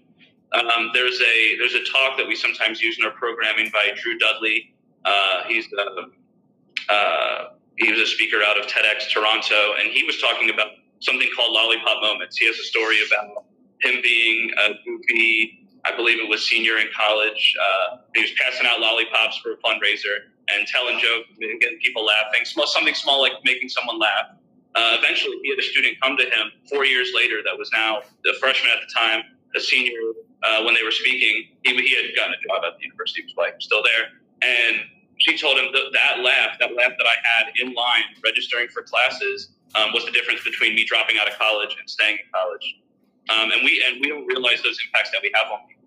Um, 0.52 0.90
there's 0.92 1.20
a 1.20 1.56
there's 1.56 1.74
a 1.74 1.84
talk 1.84 2.18
that 2.18 2.26
we 2.26 2.34
sometimes 2.34 2.80
use 2.80 2.98
in 2.98 3.04
our 3.04 3.12
programming 3.12 3.70
by 3.72 3.90
Drew 3.96 4.18
Dudley. 4.18 4.74
Uh, 5.04 5.44
he's 5.46 5.66
uh, 5.78 6.02
uh, 6.88 7.56
he 7.76 7.90
was 7.90 8.00
a 8.00 8.06
speaker 8.06 8.38
out 8.44 8.58
of 8.58 8.66
TEDx 8.66 9.10
Toronto, 9.12 9.74
and 9.80 9.90
he 9.90 10.04
was 10.04 10.20
talking 10.20 10.50
about 10.50 10.68
something 11.00 11.28
called 11.36 11.52
lollipop 11.52 12.02
moments. 12.02 12.36
He 12.36 12.46
has 12.46 12.56
a 12.56 12.64
story 12.64 12.98
about 13.06 13.44
him 13.80 14.00
being 14.02 14.50
a 14.58 14.74
goofy, 14.84 15.68
I 15.84 15.96
believe 15.96 16.18
it 16.18 16.28
was 16.28 16.48
senior 16.48 16.78
in 16.78 16.86
college. 16.94 17.54
Uh, 17.58 17.96
he 18.14 18.22
was 18.22 18.30
passing 18.40 18.66
out 18.66 18.80
lollipops 18.80 19.38
for 19.38 19.52
a 19.52 19.56
fundraiser 19.58 20.30
and 20.48 20.66
telling 20.68 20.98
jokes 20.98 21.28
and 21.40 21.60
getting 21.60 21.78
people 21.78 22.04
laughing. 22.04 22.44
Something 22.44 22.94
small 22.94 23.20
like 23.20 23.32
making 23.44 23.68
someone 23.68 23.98
laugh. 23.98 24.26
Uh, 24.74 24.96
eventually, 24.98 25.36
he 25.42 25.50
had 25.50 25.58
a 25.58 25.62
student 25.62 26.00
come 26.00 26.16
to 26.16 26.24
him 26.24 26.52
four 26.70 26.84
years 26.84 27.10
later 27.14 27.42
that 27.44 27.58
was 27.58 27.70
now 27.72 27.98
a 27.98 28.34
freshman 28.38 28.70
at 28.70 28.80
the 28.80 28.94
time, 28.94 29.22
a 29.54 29.60
senior 29.60 29.98
uh, 30.42 30.62
when 30.64 30.74
they 30.74 30.82
were 30.82 30.90
speaking, 30.90 31.48
he, 31.62 31.70
he 31.70 31.94
had 31.94 32.14
gotten 32.16 32.34
a 32.34 32.40
job 32.48 32.62
at 32.66 32.78
the 32.78 32.84
University 32.84 33.22
of 33.22 33.30
Hawaii, 33.30 33.52
still 33.60 33.82
there. 33.82 34.10
And 34.42 34.82
she 35.22 35.38
told 35.38 35.58
him 35.58 35.70
that 35.72 35.90
that 35.92 36.22
laugh, 36.22 36.58
that 36.58 36.74
laugh 36.74 36.92
that 36.98 37.06
I 37.06 37.16
had 37.22 37.52
in 37.60 37.74
line 37.74 38.10
registering 38.24 38.68
for 38.68 38.82
classes, 38.82 39.54
um, 39.74 39.92
was 39.92 40.04
the 40.04 40.10
difference 40.10 40.42
between 40.42 40.74
me 40.74 40.84
dropping 40.84 41.16
out 41.18 41.28
of 41.28 41.38
college 41.38 41.76
and 41.78 41.88
staying 41.88 42.18
in 42.18 42.26
college. 42.34 42.80
Um, 43.30 43.50
and 43.52 43.62
we 43.64 43.82
and 43.86 44.00
we 44.00 44.08
don't 44.08 44.26
realize 44.26 44.62
those 44.62 44.78
impacts 44.84 45.10
that 45.12 45.20
we 45.22 45.30
have 45.34 45.46
on 45.46 45.60
people 45.68 45.86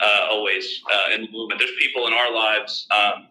uh, 0.00 0.26
always 0.30 0.82
uh, 0.92 1.14
in 1.14 1.22
the 1.22 1.30
movement. 1.30 1.60
There's 1.60 1.76
people 1.78 2.08
in 2.08 2.12
our 2.12 2.34
lives 2.34 2.86
um, 2.90 3.28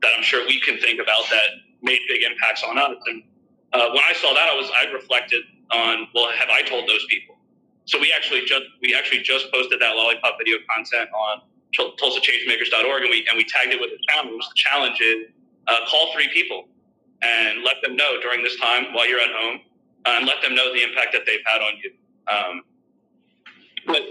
that 0.00 0.12
I'm 0.16 0.22
sure 0.22 0.46
we 0.46 0.60
can 0.60 0.78
think 0.78 0.98
about 0.98 1.28
that 1.30 1.60
made 1.82 2.00
big 2.08 2.22
impacts 2.22 2.64
on 2.64 2.78
us. 2.78 2.96
And 3.06 3.22
uh, 3.74 3.90
when 3.90 4.02
I 4.08 4.14
saw 4.14 4.32
that, 4.32 4.48
I 4.48 4.54
was 4.56 4.70
I 4.72 4.90
reflected 4.92 5.42
on 5.72 6.08
well, 6.14 6.32
have 6.32 6.48
I 6.48 6.62
told 6.62 6.88
those 6.88 7.04
people? 7.08 7.36
So 7.84 8.00
we 8.00 8.12
actually 8.16 8.46
just 8.46 8.64
we 8.80 8.94
actually 8.94 9.22
just 9.22 9.52
posted 9.52 9.80
that 9.80 9.94
lollipop 9.94 10.38
video 10.38 10.56
content 10.72 11.10
on 11.12 11.42
TulsaChangemakers.org, 11.78 13.02
and 13.02 13.10
we 13.10 13.26
and 13.28 13.36
we 13.36 13.44
tagged 13.44 13.72
it 13.72 13.80
with 13.80 13.90
a 13.90 14.00
challenge. 14.12 14.44
The 14.48 14.54
challenge 14.56 15.00
is 15.00 15.26
uh, 15.68 15.78
call 15.88 16.12
three 16.14 16.28
people 16.32 16.68
and 17.22 17.62
let 17.64 17.76
them 17.82 17.96
know 17.96 18.20
during 18.20 18.42
this 18.42 18.56
time 18.58 18.92
while 18.92 19.08
you're 19.08 19.20
at 19.20 19.30
home, 19.32 19.60
uh, 20.06 20.14
and 20.18 20.26
let 20.26 20.42
them 20.42 20.54
know 20.54 20.72
the 20.72 20.82
impact 20.82 21.12
that 21.12 21.22
they've 21.26 21.44
had 21.46 21.60
on 21.62 21.72
you. 21.82 21.90
Um, 22.32 22.62
but 23.86 24.02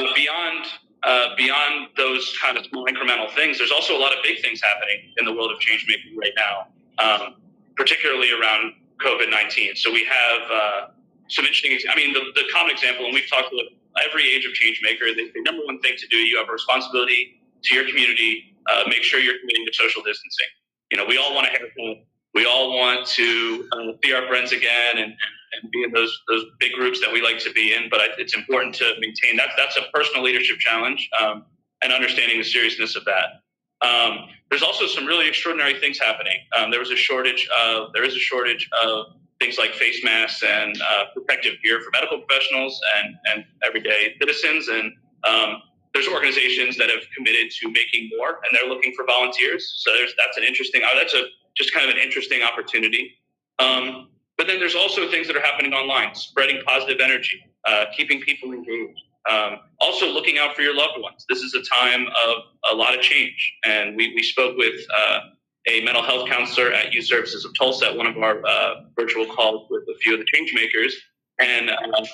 uh, 0.00 0.14
beyond 0.14 0.66
uh, 1.02 1.28
beyond 1.36 1.88
those 1.96 2.36
kind 2.42 2.56
of 2.58 2.64
small 2.66 2.86
incremental 2.86 3.30
things, 3.34 3.58
there's 3.58 3.72
also 3.72 3.96
a 3.96 4.00
lot 4.00 4.12
of 4.12 4.22
big 4.22 4.40
things 4.42 4.60
happening 4.62 5.12
in 5.18 5.24
the 5.24 5.32
world 5.32 5.52
of 5.52 5.60
change 5.60 5.86
making 5.88 6.16
right 6.18 6.32
now. 6.36 6.68
um, 6.98 7.34
particularly 7.76 8.30
around 8.32 8.74
COVID 9.04 9.30
19. 9.30 9.76
So 9.76 9.92
we 9.92 10.04
have 10.04 10.50
uh, 10.50 10.80
some 11.28 11.44
interesting, 11.44 11.78
I 11.90 11.96
mean, 11.96 12.12
the, 12.12 12.20
the 12.34 12.44
common 12.52 12.72
example, 12.72 13.06
and 13.06 13.14
we've 13.14 13.28
talked 13.28 13.48
with 13.52 13.66
every 14.02 14.32
age 14.32 14.44
of 14.46 14.52
change 14.52 14.80
maker, 14.82 15.06
the, 15.14 15.30
the 15.34 15.42
number 15.42 15.62
one 15.64 15.80
thing 15.80 15.94
to 15.98 16.06
do, 16.08 16.16
you 16.16 16.38
have 16.38 16.48
a 16.48 16.52
responsibility 16.52 17.40
to 17.64 17.74
your 17.74 17.86
community, 17.88 18.56
uh, 18.70 18.84
make 18.86 19.02
sure 19.02 19.20
you're 19.20 19.38
committing 19.40 19.64
to 19.66 19.72
social 19.72 20.02
distancing. 20.02 20.48
You 20.90 20.98
know, 20.98 21.06
we 21.06 21.18
all 21.18 21.34
want 21.34 21.46
to 21.46 21.52
have 21.52 21.96
we 22.34 22.46
all 22.46 22.76
want 22.76 23.06
to 23.06 23.68
uh, 23.72 23.92
see 24.02 24.12
our 24.12 24.26
friends 24.26 24.52
again 24.52 24.96
and, 24.96 25.12
and 25.12 25.70
be 25.70 25.84
in 25.84 25.92
those 25.92 26.20
those 26.28 26.44
big 26.58 26.72
groups 26.72 27.00
that 27.00 27.12
we 27.12 27.22
like 27.22 27.38
to 27.40 27.52
be 27.52 27.72
in. 27.72 27.88
But 27.90 28.00
it's 28.18 28.34
important 28.34 28.74
to 28.76 28.92
maintain 28.98 29.36
that. 29.36 29.50
That's 29.56 29.76
a 29.76 29.82
personal 29.92 30.22
leadership 30.22 30.58
challenge 30.58 31.08
um, 31.20 31.44
and 31.82 31.92
understanding 31.92 32.38
the 32.38 32.44
seriousness 32.44 32.96
of 32.96 33.04
that. 33.04 33.86
Um, 33.86 34.28
there's 34.50 34.62
also 34.62 34.86
some 34.86 35.06
really 35.06 35.28
extraordinary 35.28 35.78
things 35.78 35.98
happening. 35.98 36.38
Um, 36.56 36.70
there 36.70 36.80
was 36.80 36.90
a 36.90 36.96
shortage 36.96 37.48
of 37.64 37.92
there 37.92 38.04
is 38.04 38.14
a 38.14 38.20
shortage 38.20 38.68
of 38.84 39.06
things 39.40 39.58
like 39.58 39.72
face 39.74 40.02
masks 40.04 40.42
and 40.42 40.76
uh, 40.80 41.04
protective 41.14 41.54
gear 41.62 41.80
for 41.80 41.90
medical 41.92 42.20
professionals 42.20 42.80
and 42.98 43.14
and 43.32 43.44
everyday 43.64 44.14
citizens. 44.20 44.68
And 44.68 44.92
um, 45.24 45.62
there's 45.92 46.08
organizations 46.08 46.76
that 46.78 46.90
have 46.90 47.02
committed 47.16 47.50
to 47.60 47.70
making 47.70 48.10
more, 48.16 48.40
and 48.44 48.50
they're 48.52 48.68
looking 48.68 48.92
for 48.94 49.04
volunteers. 49.06 49.82
So 49.84 49.90
that's 49.92 50.36
an 50.36 50.44
interesting. 50.44 50.82
Uh, 50.82 50.94
that's 50.96 51.14
a 51.14 51.24
just 51.56 51.72
kind 51.72 51.88
of 51.88 51.94
an 51.94 52.02
interesting 52.02 52.42
opportunity. 52.42 53.14
Um, 53.58 54.08
but 54.36 54.48
then 54.48 54.58
there's 54.58 54.74
also 54.74 55.08
things 55.10 55.28
that 55.28 55.36
are 55.36 55.40
happening 55.40 55.72
online, 55.72 56.14
spreading 56.14 56.60
positive 56.66 57.00
energy, 57.00 57.40
uh, 57.66 57.84
keeping 57.96 58.20
people 58.20 58.52
engaged. 58.52 59.00
Um, 59.30 59.60
also, 59.80 60.10
looking 60.10 60.38
out 60.38 60.54
for 60.54 60.62
your 60.62 60.74
loved 60.74 61.00
ones. 61.00 61.24
This 61.28 61.38
is 61.38 61.54
a 61.54 61.62
time 61.62 62.06
of 62.26 62.36
a 62.70 62.74
lot 62.74 62.94
of 62.94 63.00
change. 63.00 63.54
And 63.64 63.96
we, 63.96 64.12
we 64.14 64.22
spoke 64.22 64.56
with 64.58 64.74
uh, 64.94 65.20
a 65.66 65.82
mental 65.82 66.02
health 66.02 66.28
counselor 66.28 66.72
at 66.72 66.92
Youth 66.92 67.06
Services 67.06 67.44
of 67.44 67.52
Tulsa 67.58 67.86
at 67.86 67.96
one 67.96 68.06
of 68.06 68.16
our 68.18 68.44
uh, 68.46 68.74
virtual 68.98 69.26
calls 69.26 69.66
with 69.70 69.82
a 69.82 69.98
few 69.98 70.14
of 70.14 70.20
the 70.20 70.26
change 70.26 70.52
makers. 70.54 70.94
And 71.40 71.70
uh, 71.70 72.04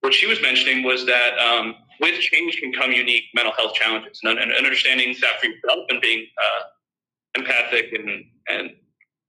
what 0.00 0.14
she 0.14 0.26
was 0.26 0.40
mentioning 0.40 0.84
was 0.84 1.06
that 1.06 1.38
um, 1.38 1.74
with 2.00 2.18
change 2.20 2.56
can 2.56 2.72
come 2.72 2.92
unique 2.92 3.24
mental 3.34 3.52
health 3.58 3.74
challenges 3.74 4.20
and, 4.22 4.38
and 4.38 4.52
understanding 4.52 5.14
that 5.20 5.40
for 5.40 5.46
yourself 5.46 5.86
and 5.88 6.00
being 6.00 6.26
uh, 6.40 6.62
empathic 7.36 7.92
and, 7.92 8.24
and 8.48 8.70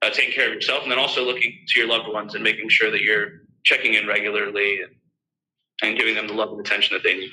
uh, 0.01 0.09
taking 0.09 0.33
care 0.33 0.47
of 0.47 0.53
yourself, 0.53 0.83
and 0.83 0.91
then 0.91 0.99
also 0.99 1.23
looking 1.23 1.53
to 1.67 1.79
your 1.79 1.87
loved 1.87 2.11
ones 2.11 2.33
and 2.33 2.43
making 2.43 2.69
sure 2.69 2.89
that 2.91 3.01
you're 3.01 3.41
checking 3.63 3.93
in 3.93 4.07
regularly 4.07 4.81
and, 4.81 4.95
and 5.83 5.97
giving 5.97 6.15
them 6.15 6.27
the 6.27 6.33
love 6.33 6.49
and 6.51 6.59
attention 6.59 6.95
that 6.95 7.03
they 7.03 7.15
need. 7.15 7.31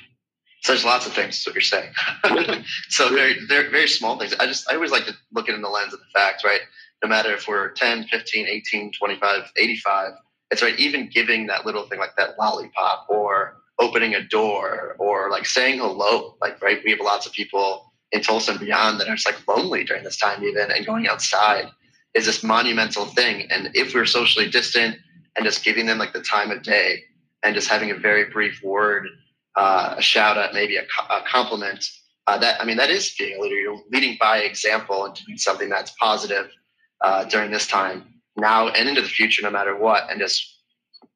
So 0.63 0.73
there's 0.73 0.85
lots 0.85 1.07
of 1.07 1.13
things 1.13 1.43
what 1.45 1.55
you're 1.55 1.63
saying. 1.63 1.93
so 2.89 3.09
very, 3.11 3.37
very, 3.47 3.71
very 3.71 3.89
small 3.89 4.19
things. 4.19 4.35
I 4.41 4.47
just, 4.47 4.71
I 4.71 4.75
always 4.75 4.91
like 4.91 5.07
to 5.07 5.15
look 5.33 5.49
it 5.49 5.55
in 5.55 5.63
the 5.63 5.69
lens 5.69 5.93
of 5.93 6.01
the 6.01 6.07
fact, 6.13 6.45
right? 6.45 6.61
No 7.03 7.09
matter 7.09 7.33
if 7.33 7.47
we're 7.47 7.71
10, 7.71 8.05
15, 8.05 8.47
18, 8.49 8.93
25, 8.93 9.53
85, 9.57 10.13
it's 10.51 10.63
right. 10.63 10.79
Even 10.79 11.09
giving 11.09 11.47
that 11.47 11.65
little 11.65 11.87
thing 11.87 11.99
like 11.99 12.17
that 12.17 12.39
lollipop 12.39 13.07
or 13.09 13.59
opening 13.79 14.15
a 14.15 14.23
door 14.23 14.97
or 14.99 15.31
like 15.31 15.47
saying 15.47 15.79
hello, 15.79 16.37
like, 16.41 16.61
right. 16.61 16.81
We 16.85 16.91
have 16.91 17.01
lots 17.01 17.27
of 17.27 17.33
people 17.33 17.93
in 18.13 18.23
Tulsa 18.23 18.53
and 18.53 18.61
beyond 18.61 19.01
that 19.01 19.09
are 19.09 19.15
just 19.15 19.27
like 19.27 19.47
lonely 19.47 19.85
during 19.85 20.03
this 20.03 20.17
time 20.17 20.43
even 20.43 20.71
and 20.71 20.87
going 20.87 21.07
outside 21.07 21.67
is 22.15 22.27
this 22.27 22.43
monumental 22.43 23.05
thing. 23.07 23.51
And 23.51 23.71
if 23.75 23.95
we're 23.95 24.07
socially 24.07 24.49
distant 24.49 24.97
and 25.37 25.45
just 25.45 25.65
giving 25.65 25.87
them 25.87 25.99
like 25.99 26.13
the 26.13 26.23
time 26.23 26.51
of 26.51 26.63
day 26.63 27.05
and 27.43 27.55
just 27.55 27.69
having 27.69 27.91
a 27.91 27.95
very 27.95 28.25
brief 28.31 28.63
word, 28.63 29.07
uh, 29.59 29.97
a 29.99 30.03
shout 30.03 30.39
out, 30.39 30.55
maybe 30.55 30.77
a, 30.77 30.85
a 31.11 31.23
compliment, 31.29 31.85
uh, 32.29 32.39
that 32.39 32.61
I 32.61 32.65
mean, 32.65 32.77
that 32.77 32.91
is 32.91 33.13
being 33.19 33.39
a 33.39 33.43
leader. 33.43 33.57
You're 33.57 33.81
leading 33.93 34.17
by 34.21 34.39
example 34.39 35.05
and 35.05 35.15
doing 35.15 35.37
something 35.37 35.69
that's 35.69 35.91
positive 36.01 36.49
uh, 37.01 37.25
during 37.25 37.51
this 37.51 37.67
time 37.67 38.15
now 38.37 38.69
and 38.69 38.89
into 38.89 39.03
the 39.03 39.09
future, 39.09 39.43
no 39.43 39.51
matter 39.51 39.77
what. 39.77 40.09
And 40.11 40.21
just 40.21 40.59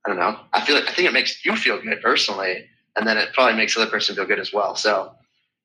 I 0.04 0.08
don't 0.08 0.18
know. 0.18 0.38
I 0.52 0.60
feel 0.64 0.74
like 0.74 0.88
I 0.88 0.92
think 0.92 1.08
it 1.08 1.12
makes 1.12 1.44
you 1.44 1.54
feel 1.54 1.80
good 1.80 2.02
personally, 2.02 2.66
and 2.96 3.06
then 3.06 3.16
it 3.16 3.32
probably 3.32 3.56
makes 3.56 3.74
the 3.74 3.82
other 3.82 3.90
person 3.90 4.16
feel 4.16 4.26
good 4.26 4.40
as 4.40 4.52
well. 4.52 4.74
So, 4.74 5.12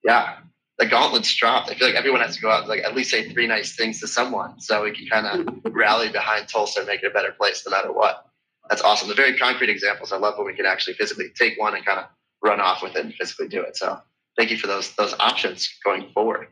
yeah, 0.04 0.38
the 0.78 0.86
gauntlet's 0.86 1.36
dropped. 1.36 1.72
I 1.72 1.76
feel 1.76 1.88
like 1.88 1.98
everyone 1.98 2.22
has 2.22 2.36
to 2.36 2.42
go 2.42 2.52
out 2.52 2.62
and 2.62 2.70
like 2.70 2.84
at 2.84 2.96
least 2.96 3.10
say 3.10 3.30
three 3.30 3.48
nice 3.48 3.76
things 3.76 4.00
to 4.02 4.08
someone 4.08 4.60
so 4.60 4.84
we 4.84 4.92
can 4.92 5.08
kind 5.08 5.26
of 5.26 5.74
rally 5.74 6.10
behind 6.10 6.48
Tulsa 6.48 6.82
and 6.82 6.88
make 6.88 7.02
it 7.02 7.08
a 7.08 7.14
better 7.14 7.32
place 7.32 7.64
no 7.66 7.72
matter 7.72 7.92
what. 7.92 8.26
That's 8.70 8.82
awesome. 8.82 9.08
The 9.08 9.16
very 9.16 9.38
concrete 9.38 9.70
examples. 9.70 10.12
I 10.12 10.18
love 10.18 10.38
when 10.38 10.46
we 10.46 10.54
can 10.54 10.66
actually 10.66 10.96
physically 10.96 11.30
take 11.36 11.60
one 11.60 11.74
and 11.74 11.86
kind 11.86 12.00
of 12.00 12.06
run 12.44 12.60
off 12.60 12.82
with 12.82 12.96
it 12.96 13.06
and 13.06 13.14
physically 13.14 13.48
do 13.48 13.62
it. 13.62 13.76
So 13.78 14.00
thank 14.38 14.52
you 14.52 14.58
for 14.58 14.68
those 14.68 14.96
those 14.96 15.14
options 15.20 15.70
going 15.84 16.12
forward. 16.14 16.48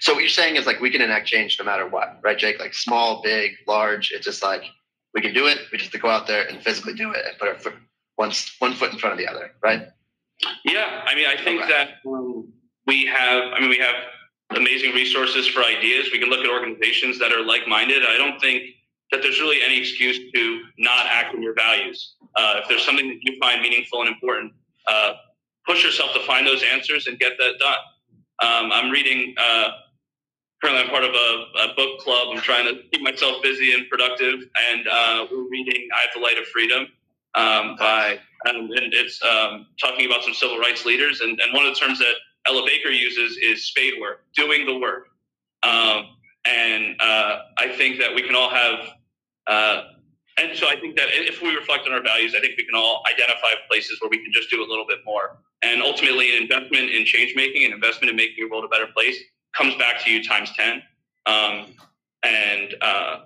So 0.00 0.14
what 0.14 0.20
you're 0.20 0.28
saying 0.30 0.56
is 0.56 0.66
like 0.66 0.80
we 0.80 0.90
can 0.90 1.02
enact 1.02 1.26
change 1.26 1.58
no 1.58 1.64
matter 1.64 1.86
what, 1.86 2.20
right, 2.22 2.38
Jake? 2.38 2.58
Like 2.58 2.74
small, 2.74 3.20
big, 3.22 3.52
large. 3.66 4.12
It's 4.12 4.24
just 4.24 4.42
like 4.42 4.64
we 5.14 5.20
can 5.20 5.34
do 5.34 5.46
it. 5.46 5.58
We 5.70 5.78
just 5.78 5.92
have 5.92 6.00
to 6.00 6.02
go 6.02 6.08
out 6.08 6.26
there 6.26 6.46
and 6.46 6.62
physically 6.62 6.94
do 6.94 7.12
it 7.12 7.24
and 7.26 7.38
put 7.38 7.48
our 7.48 7.58
foot, 7.58 7.74
one 8.16 8.32
one 8.58 8.74
foot 8.74 8.92
in 8.92 8.98
front 8.98 9.12
of 9.12 9.18
the 9.18 9.28
other, 9.30 9.52
right? 9.62 9.88
Yeah, 10.64 11.02
I 11.04 11.14
mean, 11.14 11.26
I 11.26 11.36
think 11.36 11.60
right. 11.60 11.68
that 11.68 11.88
we 12.86 13.06
have, 13.06 13.52
I 13.52 13.60
mean, 13.60 13.70
we 13.70 13.78
have 13.78 13.94
amazing 14.50 14.92
resources 14.94 15.46
for 15.46 15.62
ideas. 15.64 16.10
We 16.12 16.18
can 16.18 16.30
look 16.30 16.40
at 16.40 16.48
organizations 16.48 17.18
that 17.18 17.32
are 17.32 17.44
like-minded. 17.44 18.02
I 18.04 18.16
don't 18.16 18.40
think 18.40 18.62
that 19.10 19.20
there's 19.22 19.40
really 19.40 19.58
any 19.62 19.78
excuse 19.78 20.18
to 20.32 20.60
not 20.78 21.06
act 21.06 21.34
on 21.34 21.42
your 21.42 21.54
values. 21.54 22.14
Uh, 22.36 22.60
if 22.62 22.68
there's 22.68 22.84
something 22.84 23.08
that 23.08 23.18
you 23.22 23.38
find 23.40 23.60
meaningful 23.60 24.00
and 24.00 24.08
important, 24.08 24.52
uh, 24.88 25.12
push 25.66 25.84
yourself 25.84 26.12
to 26.14 26.20
find 26.20 26.46
those 26.46 26.62
answers 26.62 27.06
and 27.06 27.18
get 27.18 27.32
that 27.38 27.58
done. 27.58 27.78
Um, 28.40 28.72
I'm 28.72 28.90
reading. 28.90 29.34
Uh, 29.36 29.70
currently, 30.62 30.84
I'm 30.84 30.90
part 30.90 31.04
of 31.04 31.14
a, 31.14 31.70
a, 31.70 31.74
book 31.76 32.00
club. 32.00 32.28
I'm 32.34 32.40
trying 32.40 32.66
to 32.66 32.82
keep 32.90 33.02
myself 33.02 33.42
busy 33.42 33.72
and 33.72 33.88
productive, 33.88 34.40
and 34.70 34.86
uh, 34.88 35.26
we're 35.30 35.48
reading 35.48 35.88
"I 35.94 36.00
Have 36.02 36.10
the 36.14 36.20
Light 36.20 36.38
of 36.38 36.46
Freedom" 36.46 36.86
um, 37.34 37.76
by, 37.78 38.18
and, 38.44 38.70
and 38.70 38.94
it's 38.94 39.20
um, 39.22 39.66
talking 39.80 40.06
about 40.06 40.22
some 40.22 40.34
civil 40.34 40.58
rights 40.58 40.84
leaders. 40.84 41.20
And, 41.20 41.40
and 41.40 41.52
one 41.52 41.66
of 41.66 41.74
the 41.74 41.80
terms 41.80 41.98
that 41.98 42.14
Ella 42.46 42.62
Baker 42.66 42.88
uses 42.88 43.36
is 43.38 43.66
spade 43.66 43.94
work, 44.00 44.24
doing 44.34 44.66
the 44.66 44.78
work. 44.78 45.08
Um, 45.62 46.06
and 46.46 46.96
uh, 47.00 47.40
I 47.58 47.68
think 47.76 47.98
that 47.98 48.14
we 48.14 48.22
can 48.22 48.34
all 48.34 48.50
have, 48.50 48.78
uh, 49.46 49.82
and 50.38 50.56
so 50.56 50.68
I 50.68 50.76
think 50.76 50.96
that 50.96 51.08
if 51.10 51.42
we 51.42 51.54
reflect 51.54 51.86
on 51.86 51.92
our 51.92 52.02
values, 52.02 52.34
I 52.36 52.40
think 52.40 52.56
we 52.56 52.64
can 52.64 52.74
all 52.74 53.02
identify 53.10 53.48
places 53.68 54.00
where 54.00 54.08
we 54.08 54.22
can 54.22 54.32
just 54.32 54.50
do 54.50 54.62
a 54.62 54.68
little 54.68 54.86
bit 54.86 54.98
more. 55.04 55.38
And 55.62 55.82
ultimately, 55.82 56.36
an 56.36 56.42
investment 56.42 56.90
in 56.90 57.04
change 57.04 57.34
making, 57.34 57.64
an 57.64 57.72
investment 57.72 58.10
in 58.10 58.16
making 58.16 58.36
your 58.38 58.50
world 58.50 58.64
a 58.64 58.68
better 58.68 58.86
place, 58.94 59.18
comes 59.56 59.74
back 59.76 60.04
to 60.04 60.10
you 60.10 60.22
times 60.22 60.50
10. 60.56 60.82
Um, 61.26 61.66
and 62.22 62.74
uh, 62.80 63.20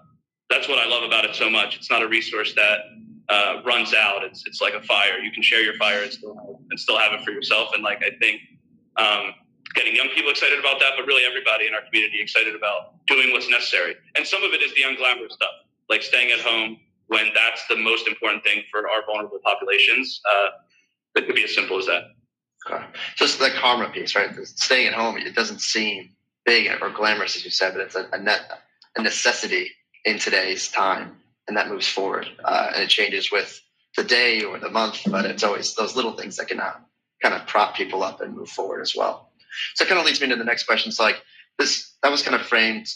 that's 0.48 0.68
what 0.68 0.78
I 0.78 0.86
love 0.86 1.02
about 1.02 1.24
it 1.24 1.34
so 1.34 1.50
much. 1.50 1.76
It's 1.76 1.90
not 1.90 2.02
a 2.02 2.08
resource 2.08 2.54
that 2.54 2.80
uh, 3.28 3.62
runs 3.64 3.94
out. 3.94 4.24
It's 4.24 4.44
it's 4.46 4.60
like 4.60 4.74
a 4.74 4.82
fire. 4.82 5.18
You 5.18 5.30
can 5.30 5.42
share 5.42 5.62
your 5.62 5.74
fire 5.74 6.02
and 6.02 6.12
still 6.12 6.34
have, 6.34 6.56
and 6.70 6.80
still 6.80 6.98
have 6.98 7.12
it 7.12 7.24
for 7.24 7.30
yourself. 7.30 7.70
And 7.74 7.82
like 7.82 8.02
I 8.02 8.10
think 8.20 8.40
um, 8.96 9.34
getting 9.74 9.94
young 9.96 10.08
people 10.08 10.30
excited 10.30 10.58
about 10.58 10.80
that, 10.80 10.92
but 10.96 11.06
really 11.06 11.24
everybody 11.24 11.66
in 11.66 11.74
our 11.74 11.82
community 11.82 12.20
excited 12.20 12.54
about 12.54 12.94
doing 13.06 13.32
what's 13.32 13.48
necessary. 13.48 13.94
And 14.16 14.26
some 14.26 14.42
of 14.42 14.52
it 14.52 14.62
is 14.62 14.74
the 14.74 14.82
unglamorous 14.82 15.32
stuff, 15.32 15.50
like 15.88 16.02
staying 16.02 16.32
at 16.32 16.40
home 16.40 16.78
when 17.06 17.26
that's 17.34 17.66
the 17.68 17.76
most 17.76 18.08
important 18.08 18.44
thing 18.44 18.62
for 18.70 18.88
our 18.88 19.04
vulnerable 19.06 19.40
populations. 19.44 20.20
Uh, 20.30 20.48
it 21.14 21.26
could 21.26 21.34
be 21.34 21.44
as 21.44 21.54
simple 21.54 21.78
as 21.78 21.86
that. 21.86 22.04
Okay. 22.66 22.84
Just 23.16 23.38
the 23.38 23.50
karma 23.50 23.90
piece, 23.90 24.14
right? 24.14 24.34
Staying 24.46 24.86
at 24.86 24.94
home, 24.94 25.16
it 25.16 25.34
doesn't 25.34 25.60
seem 25.60 26.10
big 26.44 26.70
or 26.80 26.90
glamorous, 26.90 27.36
as 27.36 27.44
you 27.44 27.50
said, 27.50 27.72
but 27.74 27.82
it's 27.82 27.96
a, 27.96 28.08
a, 28.12 29.02
necessity 29.02 29.70
in 30.04 30.18
today's 30.18 30.68
time, 30.70 31.16
and 31.48 31.56
that 31.56 31.68
moves 31.68 31.88
forward. 31.88 32.28
Uh, 32.44 32.72
and 32.74 32.84
it 32.84 32.88
changes 32.88 33.30
with 33.32 33.60
the 33.96 34.04
day 34.04 34.42
or 34.42 34.58
the 34.58 34.70
month, 34.70 35.00
but 35.06 35.24
it's 35.24 35.42
always 35.42 35.74
those 35.74 35.96
little 35.96 36.12
things 36.12 36.36
that 36.36 36.48
can 36.48 36.60
uh, 36.60 36.74
kind 37.20 37.34
of 37.34 37.46
prop 37.46 37.76
people 37.76 38.02
up 38.02 38.20
and 38.20 38.34
move 38.34 38.48
forward 38.48 38.80
as 38.80 38.94
well. 38.96 39.32
So 39.74 39.84
it 39.84 39.88
kind 39.88 40.00
of 40.00 40.06
leads 40.06 40.20
me 40.20 40.28
to 40.28 40.36
the 40.36 40.44
next 40.44 40.64
question. 40.64 40.92
So, 40.92 41.02
like 41.02 41.22
this 41.58 41.94
that 42.02 42.10
was 42.10 42.22
kind 42.22 42.34
of 42.34 42.42
framed 42.42 42.88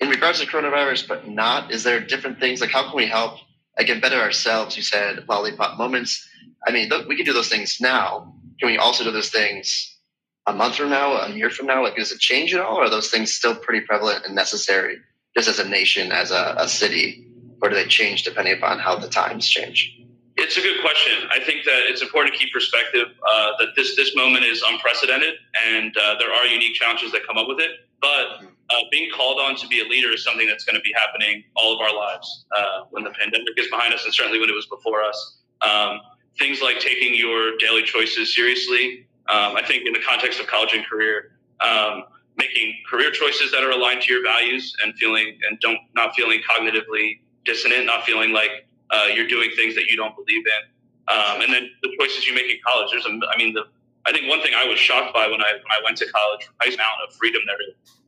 in 0.00 0.08
regards 0.08 0.40
to 0.40 0.46
coronavirus, 0.46 1.08
but 1.08 1.28
not. 1.28 1.70
Is 1.70 1.84
there 1.84 2.00
different 2.00 2.38
things 2.40 2.60
like 2.60 2.70
how 2.70 2.88
can 2.88 2.96
we 2.96 3.06
help 3.06 3.38
again 3.78 4.00
better 4.00 4.20
ourselves? 4.20 4.76
You 4.76 4.82
said 4.82 5.28
lollipop 5.28 5.78
moments. 5.78 6.28
I 6.66 6.72
mean, 6.72 6.88
look, 6.88 7.08
we 7.08 7.16
can 7.16 7.24
do 7.24 7.32
those 7.32 7.48
things 7.48 7.80
now. 7.80 8.34
Can 8.58 8.68
we 8.68 8.78
also 8.78 9.04
do 9.04 9.10
those 9.10 9.30
things 9.30 9.98
a 10.46 10.52
month 10.52 10.76
from 10.76 10.90
now, 10.90 11.12
a 11.12 11.30
year 11.30 11.50
from 11.50 11.66
now? 11.66 11.82
Like, 11.82 11.96
does 11.96 12.12
it 12.12 12.20
change 12.20 12.54
at 12.54 12.60
all? 12.60 12.76
Or 12.76 12.84
are 12.84 12.90
those 12.90 13.10
things 13.10 13.32
still 13.32 13.54
pretty 13.54 13.84
prevalent 13.86 14.24
and 14.24 14.34
necessary 14.34 14.98
just 15.36 15.48
as 15.48 15.58
a 15.58 15.68
nation, 15.68 16.12
as 16.12 16.30
a, 16.30 16.54
a 16.58 16.68
city? 16.68 17.26
Or 17.62 17.68
do 17.68 17.74
they 17.74 17.86
change 17.86 18.22
depending 18.22 18.56
upon 18.56 18.78
how 18.78 18.96
the 18.96 19.08
times 19.08 19.48
change? 19.48 19.96
It's 20.36 20.58
a 20.58 20.60
good 20.60 20.82
question. 20.82 21.28
I 21.30 21.40
think 21.40 21.64
that 21.64 21.84
it's 21.88 22.02
important 22.02 22.34
to 22.34 22.38
keep 22.38 22.52
perspective 22.52 23.08
uh, 23.26 23.52
that 23.58 23.68
this 23.74 23.96
this 23.96 24.14
moment 24.14 24.44
is 24.44 24.62
unprecedented, 24.66 25.34
and 25.66 25.96
uh, 25.96 26.16
there 26.18 26.30
are 26.30 26.44
unique 26.44 26.74
challenges 26.74 27.10
that 27.12 27.26
come 27.26 27.38
up 27.38 27.48
with 27.48 27.58
it. 27.58 27.70
But 28.00 28.42
uh, 28.70 28.74
being 28.90 29.10
called 29.10 29.40
on 29.40 29.56
to 29.56 29.68
be 29.68 29.80
a 29.80 29.84
leader 29.84 30.12
is 30.12 30.24
something 30.24 30.46
that's 30.46 30.64
going 30.64 30.76
to 30.76 30.82
be 30.82 30.92
happening 30.94 31.44
all 31.56 31.74
of 31.74 31.80
our 31.80 31.94
lives 31.94 32.46
uh, 32.56 32.80
when 32.90 33.04
the 33.04 33.10
pandemic 33.10 33.48
is 33.56 33.68
behind 33.68 33.94
us, 33.94 34.04
and 34.04 34.14
certainly 34.14 34.38
when 34.38 34.48
it 34.48 34.54
was 34.54 34.66
before 34.66 35.02
us. 35.02 35.38
Um, 35.62 36.00
things 36.38 36.60
like 36.60 36.78
taking 36.80 37.14
your 37.14 37.56
daily 37.58 37.82
choices 37.82 38.34
seriously. 38.34 39.06
Um, 39.28 39.56
I 39.56 39.62
think 39.66 39.86
in 39.86 39.92
the 39.92 40.02
context 40.06 40.38
of 40.40 40.46
college 40.46 40.72
and 40.74 40.84
career, 40.86 41.32
um, 41.60 42.04
making 42.36 42.74
career 42.88 43.10
choices 43.10 43.50
that 43.52 43.64
are 43.64 43.70
aligned 43.70 44.02
to 44.02 44.12
your 44.12 44.22
values 44.22 44.74
and 44.84 44.94
feeling 44.96 45.38
and 45.48 45.58
don't 45.60 45.78
not 45.94 46.14
feeling 46.14 46.40
cognitively 46.48 47.20
dissonant, 47.44 47.86
not 47.86 48.04
feeling 48.04 48.32
like 48.32 48.66
uh, 48.90 49.06
you're 49.14 49.26
doing 49.26 49.50
things 49.56 49.74
that 49.74 49.86
you 49.86 49.96
don't 49.96 50.14
believe 50.14 50.44
in. 50.46 50.62
Um, 51.08 51.40
and 51.42 51.52
then 51.52 51.70
the 51.82 51.90
choices 51.98 52.26
you 52.26 52.34
make 52.34 52.50
in 52.50 52.58
college. 52.66 52.90
There's 52.90 53.06
a, 53.06 53.18
I 53.32 53.38
mean, 53.38 53.54
the, 53.54 53.64
I 54.06 54.12
think 54.12 54.28
one 54.28 54.40
thing 54.40 54.52
I 54.56 54.66
was 54.66 54.78
shocked 54.78 55.12
by 55.12 55.26
when 55.26 55.40
I 55.40 55.52
when 55.52 55.72
I 55.72 55.80
went 55.84 55.96
to 55.98 56.06
college, 56.06 56.48
the 56.62 56.74
amount 56.74 56.98
of 57.06 57.14
freedom 57.14 57.42
there 57.46 57.58
is. 57.68 58.00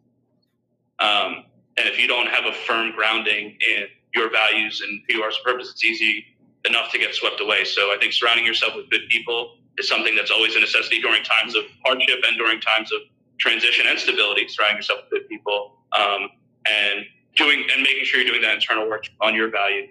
Um, 1.01 1.45
and 1.77 1.89
if 1.89 1.99
you 1.99 2.07
don't 2.09 2.29
have 2.29 2.45
a 2.47 2.53
firm 2.53 2.93
grounding 2.93 3.57
in 3.69 3.87
your 4.15 4.31
values 4.31 4.81
and 4.81 5.01
who 5.09 5.19
you 5.19 5.23
are 5.23 5.29
as 5.29 5.37
a 5.41 5.45
purpose, 5.45 5.71
it's 5.71 5.85
easy 5.85 6.25
enough 6.65 6.91
to 6.93 6.99
get 6.99 7.15
swept 7.15 7.41
away. 7.41 7.65
So 7.65 7.93
I 7.93 7.97
think 8.01 8.13
surrounding 8.13 8.47
yourself 8.47 8.75
with 8.75 8.91
good 8.91 9.09
people 9.09 9.57
is 9.79 9.89
something 9.89 10.15
that's 10.17 10.31
always 10.31 10.57
a 10.57 10.61
necessity 10.61 11.01
during 11.01 11.23
times 11.23 11.55
of 11.55 11.65
hardship 11.85 12.19
and 12.27 12.37
during 12.37 12.61
times 12.61 12.93
of 12.93 13.01
transition 13.39 13.87
and 13.89 13.99
stability. 13.99 14.47
Surrounding 14.49 14.79
yourself 14.79 15.01
with 15.03 15.11
good 15.21 15.29
people 15.29 15.77
um, 15.97 16.29
and 16.67 17.05
doing 17.37 17.65
and 17.73 17.83
making 17.83 18.05
sure 18.05 18.21
you're 18.21 18.31
doing 18.31 18.43
that 18.43 18.55
internal 18.55 18.89
work 18.89 19.07
on 19.21 19.35
your 19.35 19.51
values. 19.51 19.91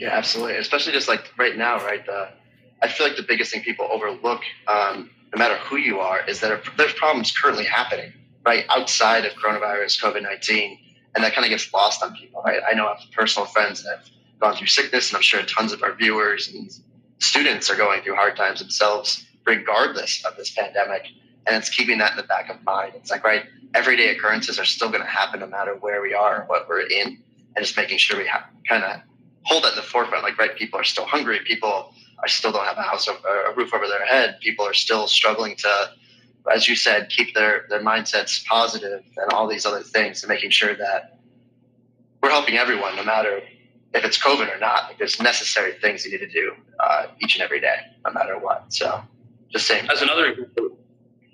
Yeah, 0.00 0.16
absolutely. 0.16 0.56
Especially 0.56 0.92
just 0.92 1.08
like 1.08 1.30
right 1.36 1.58
now, 1.58 1.76
right? 1.84 2.04
The, 2.06 2.30
I 2.82 2.88
feel 2.88 3.06
like 3.06 3.18
the 3.18 3.22
biggest 3.22 3.52
thing 3.52 3.62
people 3.62 3.86
overlook, 3.92 4.40
um, 4.66 5.10
no 5.34 5.38
matter 5.38 5.56
who 5.56 5.76
you 5.76 6.00
are, 6.00 6.26
is 6.26 6.40
that 6.40 6.62
there's 6.78 6.94
problems 6.94 7.36
currently 7.36 7.66
happening, 7.66 8.14
right, 8.46 8.64
outside 8.70 9.26
of 9.26 9.34
coronavirus, 9.34 10.02
COVID 10.02 10.22
19, 10.22 10.78
and 11.14 11.22
that 11.22 11.34
kind 11.34 11.44
of 11.44 11.50
gets 11.50 11.70
lost 11.74 12.02
on 12.02 12.14
people, 12.14 12.40
right? 12.42 12.62
I 12.66 12.74
know 12.74 12.86
I 12.86 12.98
have 12.98 13.10
personal 13.12 13.46
friends 13.46 13.84
that 13.84 13.98
have 13.98 14.06
gone 14.40 14.56
through 14.56 14.68
sickness, 14.68 15.10
and 15.10 15.16
I'm 15.16 15.22
sure 15.22 15.42
tons 15.42 15.70
of 15.70 15.82
our 15.82 15.92
viewers 15.92 16.48
and 16.48 16.70
students 17.18 17.68
are 17.68 17.76
going 17.76 18.02
through 18.02 18.14
hard 18.14 18.36
times 18.36 18.60
themselves, 18.60 19.26
regardless 19.46 20.24
of 20.24 20.34
this 20.38 20.50
pandemic. 20.50 21.08
And 21.46 21.54
it's 21.56 21.68
keeping 21.68 21.98
that 21.98 22.12
in 22.12 22.16
the 22.16 22.22
back 22.22 22.48
of 22.48 22.62
mind. 22.64 22.94
It's 22.96 23.10
like, 23.10 23.22
right, 23.22 23.44
everyday 23.74 24.16
occurrences 24.16 24.58
are 24.58 24.64
still 24.64 24.88
going 24.88 25.02
to 25.02 25.08
happen 25.08 25.40
no 25.40 25.46
matter 25.46 25.74
where 25.74 26.00
we 26.00 26.14
are, 26.14 26.42
or 26.42 26.46
what 26.46 26.70
we're 26.70 26.86
in, 26.86 27.18
and 27.54 27.62
just 27.62 27.76
making 27.76 27.98
sure 27.98 28.16
we 28.16 28.26
have 28.26 28.44
kind 28.66 28.82
of 28.82 29.02
hold 29.44 29.64
that 29.64 29.70
in 29.70 29.76
the 29.76 29.82
forefront. 29.82 30.22
Like, 30.22 30.38
right, 30.38 30.54
people 30.56 30.78
are 30.78 30.84
still 30.84 31.06
hungry. 31.06 31.40
People 31.44 31.94
are 32.18 32.28
still 32.28 32.52
don't 32.52 32.66
have 32.66 32.76
a 32.76 32.82
house, 32.82 33.08
or 33.08 33.14
a 33.44 33.54
roof 33.54 33.72
over 33.74 33.86
their 33.86 34.04
head. 34.04 34.38
People 34.40 34.66
are 34.66 34.74
still 34.74 35.06
struggling 35.06 35.56
to, 35.56 35.90
as 36.52 36.68
you 36.68 36.76
said, 36.76 37.08
keep 37.08 37.34
their 37.34 37.66
their 37.68 37.82
mindsets 37.82 38.44
positive 38.46 39.02
and 39.16 39.32
all 39.32 39.46
these 39.46 39.66
other 39.66 39.80
things, 39.80 40.22
and 40.22 40.28
making 40.28 40.50
sure 40.50 40.74
that 40.74 41.18
we're 42.22 42.30
helping 42.30 42.56
everyone, 42.56 42.96
no 42.96 43.04
matter 43.04 43.40
if 43.92 44.04
it's 44.04 44.18
COVID 44.18 44.54
or 44.54 44.58
not. 44.58 44.84
Like, 44.84 44.98
there's 44.98 45.20
necessary 45.20 45.72
things 45.80 46.04
you 46.04 46.12
need 46.12 46.18
to 46.18 46.28
do 46.28 46.52
uh, 46.78 47.06
each 47.20 47.34
and 47.34 47.42
every 47.42 47.60
day, 47.60 47.76
no 48.04 48.12
matter 48.12 48.38
what. 48.38 48.72
So, 48.72 49.02
just 49.50 49.66
saying. 49.66 49.88
As 49.90 50.02
another 50.02 50.50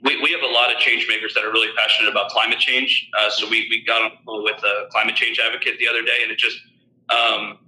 we, 0.07 0.23
we 0.23 0.31
have 0.31 0.43
a 0.43 0.53
lot 0.53 0.73
of 0.73 0.79
change 0.79 1.07
makers 1.09 1.35
that 1.35 1.45
are 1.45 1.51
really 1.51 1.69
passionate 1.77 2.11
about 2.11 2.31
climate 2.31 2.59
change. 2.59 3.11
Uh, 3.19 3.29
so 3.31 3.49
we, 3.49 3.67
we 3.69 3.85
got 3.85 4.03
on 4.03 4.45
with 4.45 4.63
a 4.63 4.87
climate 4.91 5.17
change 5.17 5.41
advocate 5.41 5.79
the 5.79 5.89
other 5.89 6.03
day, 6.03 6.21
and 6.23 6.31
it 6.31 6.39
just 6.39 6.59
um, 7.11 7.59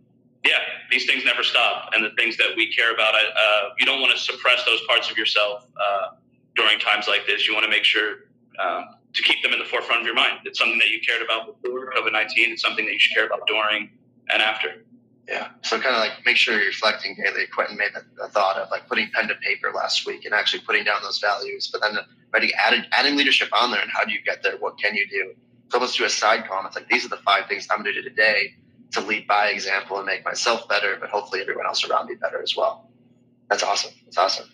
yeah, 0.44 0.58
these 0.90 1.06
things 1.06 1.24
never 1.24 1.42
stop. 1.42 1.90
And 1.92 2.04
the 2.04 2.10
things 2.10 2.36
that 2.36 2.48
we 2.56 2.72
care 2.72 2.92
about, 2.92 3.14
uh, 3.14 3.68
you 3.78 3.86
don't 3.86 4.00
want 4.00 4.16
to 4.16 4.18
suppress 4.18 4.64
those 4.64 4.80
parts 4.86 5.10
of 5.10 5.16
yourself 5.16 5.66
uh, 5.80 6.08
during 6.56 6.78
times 6.78 7.06
like 7.08 7.26
this. 7.26 7.46
You 7.46 7.54
want 7.54 7.64
to 7.64 7.70
make 7.70 7.84
sure 7.84 8.28
um, 8.58 8.84
to 9.14 9.22
keep 9.22 9.42
them 9.42 9.52
in 9.52 9.58
the 9.58 9.64
forefront 9.64 10.00
of 10.00 10.06
your 10.06 10.14
mind. 10.14 10.40
It's 10.44 10.58
something 10.58 10.78
that 10.78 10.90
you 10.90 11.00
cared 11.00 11.22
about 11.22 11.60
before 11.62 11.92
COVID 11.92 12.12
19. 12.12 12.52
It's 12.52 12.62
something 12.62 12.84
that 12.84 12.92
you 12.92 12.98
should 12.98 13.14
care 13.14 13.26
about 13.26 13.46
during 13.46 13.90
and 14.30 14.42
after. 14.42 14.84
Yeah. 15.28 15.48
So 15.62 15.78
kind 15.78 15.94
of 15.94 16.00
like 16.00 16.24
make 16.24 16.36
sure 16.36 16.56
you're 16.56 16.68
reflecting 16.68 17.14
daily. 17.14 17.46
Quentin 17.48 17.76
made 17.76 17.90
the, 17.94 18.02
the, 18.16 18.28
thought 18.28 18.56
of 18.56 18.70
like 18.70 18.88
putting 18.88 19.10
pen 19.12 19.28
to 19.28 19.34
paper 19.34 19.70
last 19.74 20.06
week 20.06 20.24
and 20.24 20.32
actually 20.32 20.60
putting 20.60 20.84
down 20.84 21.02
those 21.02 21.18
values, 21.18 21.68
but 21.70 21.82
then 21.82 21.98
writing, 22.32 22.50
adding, 22.58 22.84
adding 22.92 23.14
leadership 23.14 23.50
on 23.52 23.70
there 23.70 23.82
and 23.82 23.90
how 23.90 24.04
do 24.04 24.12
you 24.12 24.22
get 24.22 24.42
there? 24.42 24.56
What 24.56 24.78
can 24.78 24.94
you 24.94 25.06
do? 25.06 25.34
So 25.70 25.78
let's 25.78 25.96
do 25.96 26.04
a 26.04 26.08
side 26.08 26.48
column. 26.48 26.64
It's 26.64 26.76
like, 26.76 26.88
these 26.88 27.04
are 27.04 27.10
the 27.10 27.18
five 27.18 27.46
things 27.46 27.66
I'm 27.70 27.82
going 27.82 27.94
to 27.94 28.02
do 28.02 28.08
today 28.08 28.54
to 28.92 29.00
lead 29.00 29.26
by 29.26 29.48
example 29.48 29.98
and 29.98 30.06
make 30.06 30.24
myself 30.24 30.68
better, 30.68 30.96
but 31.00 31.10
hopefully 31.10 31.40
everyone 31.40 31.66
else 31.66 31.88
around 31.88 32.08
me 32.08 32.14
better 32.14 32.42
as 32.42 32.56
well. 32.56 32.88
That's 33.50 33.62
awesome. 33.62 33.92
That's 34.04 34.18
awesome. 34.18 34.48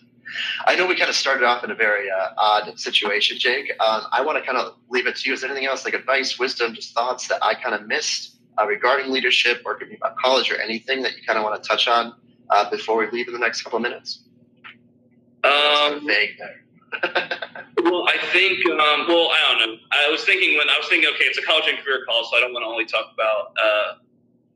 I 0.65 0.75
know 0.75 0.87
we 0.87 0.95
kind 0.95 1.09
of 1.09 1.15
started 1.15 1.45
off 1.45 1.63
in 1.63 1.71
a 1.71 1.75
very 1.75 2.09
uh, 2.09 2.29
odd 2.37 2.79
situation, 2.79 3.37
Jake. 3.37 3.71
Um, 3.79 4.03
I 4.11 4.21
want 4.21 4.37
to 4.37 4.43
kind 4.43 4.57
of 4.57 4.75
leave 4.89 5.07
it 5.07 5.15
to 5.17 5.29
you. 5.29 5.33
Is 5.33 5.41
there 5.41 5.49
anything 5.49 5.67
else, 5.67 5.85
like 5.85 5.93
advice, 5.93 6.39
wisdom, 6.39 6.73
just 6.73 6.93
thoughts 6.93 7.27
that 7.27 7.43
I 7.43 7.53
kind 7.53 7.75
of 7.75 7.87
missed 7.87 8.37
uh, 8.59 8.65
regarding 8.65 9.11
leadership 9.11 9.61
or 9.65 9.75
could 9.75 9.89
be 9.89 9.95
about 9.95 10.17
college 10.17 10.51
or 10.51 10.59
anything 10.59 11.03
that 11.03 11.15
you 11.15 11.23
kind 11.25 11.37
of 11.37 11.43
want 11.43 11.61
to 11.61 11.67
touch 11.67 11.87
on 11.87 12.15
uh, 12.49 12.69
before 12.69 12.97
we 12.97 13.09
leave 13.11 13.27
in 13.27 13.33
the 13.33 13.39
next 13.39 13.61
couple 13.61 13.77
of 13.77 13.83
minutes? 13.83 14.23
Um, 15.43 16.05
vague 16.07 16.37
there. 16.39 16.61
well, 17.83 18.07
I 18.07 18.17
think. 18.31 18.65
Um, 18.67 19.05
well, 19.07 19.29
I 19.29 19.57
don't 19.57 19.59
know. 19.59 19.77
I 19.91 20.09
was 20.09 20.23
thinking 20.23 20.57
when 20.57 20.69
I 20.69 20.77
was 20.77 20.87
thinking, 20.87 21.09
okay, 21.13 21.25
it's 21.25 21.37
a 21.37 21.41
college 21.43 21.65
and 21.67 21.77
career 21.79 22.03
call, 22.07 22.23
so 22.23 22.37
I 22.37 22.39
don't 22.39 22.53
want 22.53 22.63
to 22.63 22.67
only 22.67 22.85
talk 22.85 23.11
about 23.13 23.53
uh, 23.61 23.93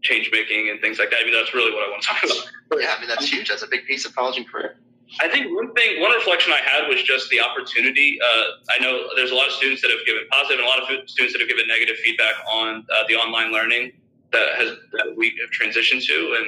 change 0.01 0.29
making 0.31 0.69
and 0.69 0.79
things 0.79 0.99
like 0.99 1.09
that. 1.11 1.19
I 1.21 1.23
mean, 1.25 1.33
that's 1.33 1.53
really 1.53 1.73
what 1.73 1.83
I 1.83 1.89
want 1.89 2.01
to 2.01 2.07
talk 2.07 2.23
about. 2.23 2.81
Yeah, 2.81 2.95
I 2.95 2.99
mean, 2.99 3.09
that's 3.09 3.29
huge. 3.29 3.49
That's 3.49 3.63
a 3.63 3.67
big 3.67 3.85
piece 3.85 4.05
of 4.05 4.15
college 4.15 4.37
and 4.37 4.47
career. 4.47 4.77
I 5.21 5.27
think 5.27 5.55
one 5.55 5.73
thing, 5.73 6.01
one 6.01 6.11
reflection 6.11 6.53
I 6.53 6.61
had 6.61 6.87
was 6.87 7.01
just 7.01 7.29
the 7.29 7.41
opportunity. 7.41 8.19
Uh, 8.21 8.43
I 8.69 8.77
know 8.79 9.09
there's 9.15 9.31
a 9.31 9.35
lot 9.35 9.47
of 9.47 9.53
students 9.53 9.81
that 9.81 9.89
have 9.89 10.05
given 10.05 10.23
positive 10.29 10.59
and 10.59 10.67
a 10.67 10.69
lot 10.69 10.79
of 10.79 11.09
students 11.09 11.33
that 11.33 11.39
have 11.39 11.49
given 11.49 11.67
negative 11.67 11.97
feedback 11.97 12.35
on 12.47 12.85
uh, 12.93 13.03
the 13.07 13.15
online 13.15 13.51
learning 13.51 13.93
that 14.31 14.53
has 14.55 14.77
that 14.93 15.15
we 15.17 15.33
have 15.41 15.49
transitioned 15.49 16.05
to, 16.05 16.37
and 16.37 16.47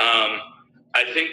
um, 0.00 0.40
I 0.94 1.04
think 1.12 1.28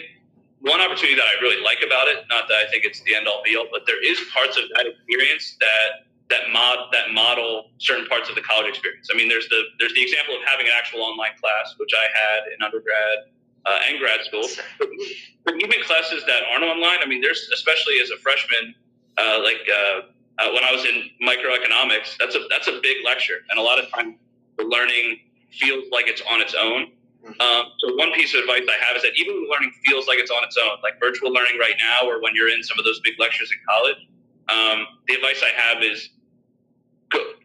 one 0.60 0.80
opportunity 0.80 1.14
that 1.16 1.24
I 1.24 1.40
really 1.40 1.62
like 1.62 1.78
about 1.86 2.08
it, 2.08 2.26
not 2.28 2.48
that 2.48 2.56
I 2.56 2.70
think 2.70 2.84
it's 2.84 3.00
the 3.02 3.14
end 3.14 3.26
all 3.26 3.42
be 3.42 3.56
all, 3.56 3.66
but 3.72 3.86
there 3.86 4.02
is 4.04 4.20
parts 4.34 4.58
of 4.58 4.64
that 4.76 4.86
experience 4.86 5.56
that 5.60 6.04
that 6.28 6.50
mod 6.52 6.90
that 6.92 7.12
model 7.12 7.70
certain 7.78 8.06
parts 8.06 8.28
of 8.28 8.34
the 8.34 8.42
college 8.42 8.68
experience. 8.68 9.08
I 9.12 9.16
mean, 9.16 9.28
there's 9.28 9.48
the 9.48 9.62
there's 9.78 9.94
the 9.94 10.02
example 10.02 10.34
of 10.34 10.42
having 10.46 10.66
an 10.66 10.72
actual 10.76 11.02
online 11.02 11.38
class, 11.40 11.74
which 11.78 11.90
I 11.94 12.06
had 12.10 12.52
in 12.52 12.62
undergrad 12.62 13.30
uh, 13.66 13.88
and 13.90 13.98
grad 13.98 14.20
school. 14.24 14.46
But, 14.78 14.88
but, 15.44 15.54
even 15.62 15.82
classes 15.82 16.22
that 16.26 16.42
aren't 16.50 16.64
online, 16.64 16.98
I 17.02 17.06
mean, 17.06 17.20
there's 17.20 17.48
especially 17.52 17.98
as 18.02 18.10
a 18.10 18.18
freshman, 18.18 18.74
uh, 19.18 19.40
like 19.42 19.62
uh, 19.70 20.00
uh 20.38 20.50
when 20.52 20.64
I 20.64 20.72
was 20.72 20.84
in 20.84 21.10
microeconomics, 21.22 22.16
that's 22.18 22.34
a 22.34 22.46
that's 22.50 22.68
a 22.68 22.80
big 22.82 23.04
lecture, 23.04 23.46
and 23.50 23.58
a 23.58 23.62
lot 23.62 23.78
of 23.78 23.90
times 23.90 24.16
the 24.58 24.64
learning 24.64 25.20
feels 25.52 25.84
like 25.92 26.08
it's 26.08 26.22
on 26.30 26.40
its 26.40 26.54
own. 26.54 26.90
Mm-hmm. 27.22 27.40
Um, 27.40 27.72
so 27.78 27.94
one 27.96 28.12
piece 28.12 28.34
of 28.34 28.40
advice 28.40 28.62
I 28.70 28.78
have 28.84 28.96
is 28.96 29.02
that 29.02 29.12
even 29.16 29.34
when 29.34 29.50
learning 29.50 29.72
feels 29.84 30.06
like 30.06 30.18
it's 30.18 30.30
on 30.30 30.44
its 30.44 30.56
own, 30.56 30.78
like 30.82 30.98
virtual 31.00 31.32
learning 31.32 31.58
right 31.58 31.74
now, 31.78 32.06
or 32.08 32.22
when 32.22 32.34
you're 32.34 32.50
in 32.50 32.62
some 32.62 32.78
of 32.78 32.84
those 32.84 33.00
big 33.00 33.14
lectures 33.18 33.50
in 33.50 33.58
college, 33.66 33.98
um, 34.48 34.86
the 35.08 35.14
advice 35.14 35.42
I 35.42 35.50
have 35.58 35.82
is 35.82 36.10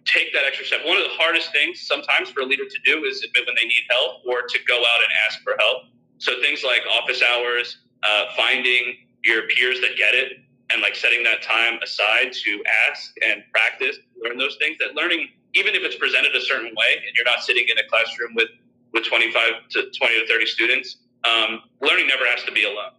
take 0.06 0.34
that 0.34 0.44
extra 0.46 0.66
step. 0.66 0.82
One 0.86 0.98
of 0.98 1.04
the 1.04 1.14
hardest 1.14 1.52
things 1.52 1.82
sometimes 1.82 2.30
for 2.30 2.42
a 2.42 2.46
leader 2.46 2.66
to 2.66 2.80
do 2.86 3.04
is 3.06 3.26
when 3.36 3.56
they 3.56 3.68
need 3.68 3.84
help 3.90 4.26
or 4.26 4.42
to 4.48 4.60
go 4.68 4.78
out 4.78 5.02
and 5.04 5.12
ask 5.28 5.42
for 5.44 5.56
help. 5.60 5.84
So 6.18 6.40
things 6.42 6.64
like 6.64 6.82
office 6.90 7.22
hours, 7.22 7.78
uh, 8.04 8.26
finding 8.36 8.98
your 9.24 9.48
peers 9.48 9.80
that 9.82 9.98
get 9.98 10.14
it, 10.14 10.34
and 10.72 10.82
like 10.82 10.96
setting 10.96 11.24
that 11.24 11.42
time 11.42 11.80
aside 11.84 12.32
to 12.32 12.64
ask 12.90 13.14
and 13.28 13.44
practice, 13.52 13.98
learn 14.24 14.38
those 14.38 14.56
things. 14.60 14.78
That 14.80 14.96
learning, 14.96 15.30
even 15.54 15.76
if 15.76 15.84
it's 15.84 15.98
presented 15.98 16.36
a 16.36 16.42
certain 16.42 16.72
way, 16.76 17.02
and 17.06 17.16
you're 17.16 17.26
not 17.26 17.44
sitting 17.44 17.66
in 17.70 17.78
a 17.78 17.88
classroom 17.90 18.34
with 18.36 18.50
with 18.94 19.06
25 19.06 19.70
to 19.70 19.90
20 19.90 20.20
to 20.20 20.28
30 20.28 20.46
students, 20.46 20.98
um, 21.24 21.62
learning 21.82 22.08
never 22.08 22.26
has 22.26 22.44
to 22.44 22.52
be 22.52 22.66
alone. 22.66 22.92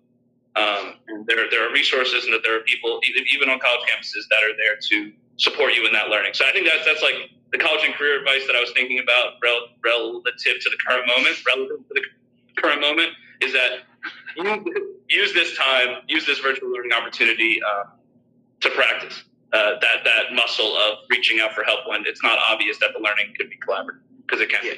Um, 0.57 0.95
there, 1.27 1.51
there 1.51 1.69
are 1.69 1.73
resources 1.73 2.25
and 2.25 2.33
that 2.33 2.43
there 2.43 2.57
are 2.57 2.63
people, 2.63 3.01
even 3.33 3.49
on 3.49 3.59
college 3.59 3.83
campuses, 3.89 4.25
that 4.31 4.43
are 4.45 4.57
there 4.57 4.77
to 4.89 5.13
support 5.37 5.75
you 5.75 5.87
in 5.87 5.93
that 5.93 6.09
learning. 6.09 6.33
So 6.35 6.45
I 6.47 6.53
think 6.53 6.67
that's 6.67 6.85
that's 6.85 7.03
like 7.03 7.31
the 7.53 7.59
college 7.59 7.83
and 7.85 7.95
career 7.95 8.19
advice 8.19 8.47
that 8.47 8.57
I 8.57 8.61
was 8.61 8.73
thinking 8.73 8.99
about 8.99 9.35
rel- 9.43 9.69
relative 9.85 10.61
to 10.61 10.71
the 10.71 10.77
current 10.87 11.07
moment, 11.07 11.37
relative 11.47 11.87
to 11.89 11.95
the 11.95 12.03
current 12.61 12.81
moment, 12.81 13.11
is 13.41 13.53
that 13.53 13.85
use 15.09 15.33
this 15.35 15.57
time, 15.57 16.03
use 16.09 16.27
this 16.27 16.39
virtual 16.39 16.71
learning 16.71 16.93
opportunity 16.93 17.61
uh, 17.63 17.85
to 18.61 18.71
practice 18.71 19.25
uh, 19.53 19.73
that 19.81 20.05
that 20.05 20.33
muscle 20.33 20.77
of 20.77 20.99
reaching 21.11 21.41
out 21.41 21.53
for 21.53 21.65
help 21.65 21.81
when 21.87 22.05
it's 22.07 22.23
not 22.23 22.39
obvious 22.51 22.79
that 22.79 22.91
the 22.97 23.03
learning 23.03 23.35
could 23.37 23.51
be 23.51 23.57
collaborative 23.57 24.01
because 24.27 24.41
it 24.41 24.49
can. 24.49 24.65
Yeah. 24.65 24.75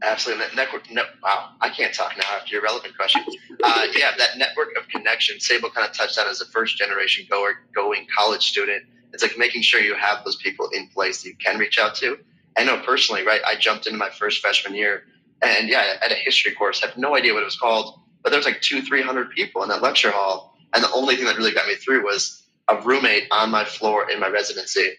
Absolutely. 0.00 0.44
Network, 0.54 0.88
no, 0.92 1.02
wow, 1.24 1.50
I 1.60 1.70
can't 1.70 1.92
talk 1.92 2.16
now 2.16 2.36
after 2.36 2.54
your 2.54 2.62
relevant 2.62 2.96
question. 2.96 3.20
Uh, 3.64 3.86
yeah, 3.96 4.12
that 4.16 4.38
network 4.38 4.68
of 4.78 4.86
connection. 4.86 5.40
Sable 5.40 5.70
kind 5.70 5.88
of 5.88 5.92
touched 5.92 6.16
on 6.20 6.28
as 6.28 6.40
a 6.40 6.46
first 6.46 6.78
generation 6.78 7.26
goer, 7.28 7.54
going 7.74 8.06
college 8.16 8.48
student 8.48 8.84
it's 9.12 9.22
like 9.22 9.38
making 9.38 9.62
sure 9.62 9.80
you 9.80 9.94
have 9.94 10.24
those 10.24 10.36
people 10.36 10.68
in 10.72 10.88
place 10.88 11.22
that 11.22 11.28
you 11.28 11.36
can 11.36 11.58
reach 11.58 11.78
out 11.78 11.94
to. 11.96 12.18
I 12.56 12.64
know 12.64 12.80
personally, 12.84 13.24
right? 13.24 13.40
I 13.46 13.56
jumped 13.56 13.86
into 13.86 13.98
my 13.98 14.10
first 14.10 14.40
freshman 14.40 14.74
year, 14.74 15.04
and 15.42 15.68
yeah, 15.68 15.96
at 16.02 16.12
a 16.12 16.16
history 16.16 16.52
course, 16.52 16.82
I 16.82 16.88
had 16.88 16.98
no 16.98 17.16
idea 17.16 17.34
what 17.34 17.42
it 17.42 17.46
was 17.46 17.58
called, 17.58 18.00
but 18.22 18.30
there 18.30 18.38
was 18.38 18.46
like 18.46 18.60
two, 18.60 18.82
three 18.82 19.02
hundred 19.02 19.30
people 19.30 19.62
in 19.62 19.68
that 19.68 19.82
lecture 19.82 20.10
hall, 20.10 20.56
and 20.74 20.82
the 20.82 20.92
only 20.92 21.16
thing 21.16 21.26
that 21.26 21.36
really 21.36 21.52
got 21.52 21.68
me 21.68 21.74
through 21.76 22.04
was 22.04 22.42
a 22.68 22.80
roommate 22.82 23.24
on 23.30 23.50
my 23.50 23.64
floor 23.64 24.10
in 24.10 24.20
my 24.20 24.28
residency 24.28 24.90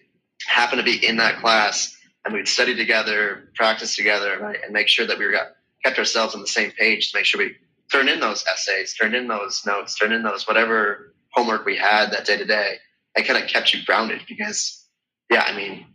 happened 0.48 0.80
to 0.80 0.86
be 0.86 1.06
in 1.06 1.18
that 1.18 1.40
class, 1.40 1.96
and 2.26 2.34
we'd 2.34 2.48
study 2.48 2.76
together, 2.76 3.50
practice 3.56 3.96
together, 3.96 4.40
right, 4.40 4.60
and 4.64 4.74
make 4.74 4.88
sure 4.88 5.06
that 5.06 5.18
we 5.20 5.32
got, 5.32 5.48
kept 5.84 6.00
ourselves 6.00 6.34
on 6.34 6.42
the 6.42 6.48
same 6.48 6.72
page 6.72 7.12
to 7.12 7.18
make 7.18 7.26
sure 7.26 7.40
we 7.40 7.56
turned 7.92 8.10
in 8.10 8.20
those 8.20 8.46
essays, 8.52 8.94
turned 8.94 9.16
in 9.16 9.28
those 9.28 9.66
notes, 9.66 9.96
turned 9.96 10.14
in 10.14 10.24
those 10.24 10.48
whatever 10.48 11.14
homework 11.32 11.66
we 11.66 11.76
had 11.76 12.12
that 12.12 12.26
day 12.26 12.38
to 12.38 12.46
day, 12.46 12.78
it 13.16 13.26
kind 13.26 13.42
of 13.42 13.50
kept 13.50 13.74
you 13.74 13.84
grounded 13.86 14.22
because, 14.28 14.88
yeah, 15.30 15.44
I 15.44 15.56
mean, 15.56 15.86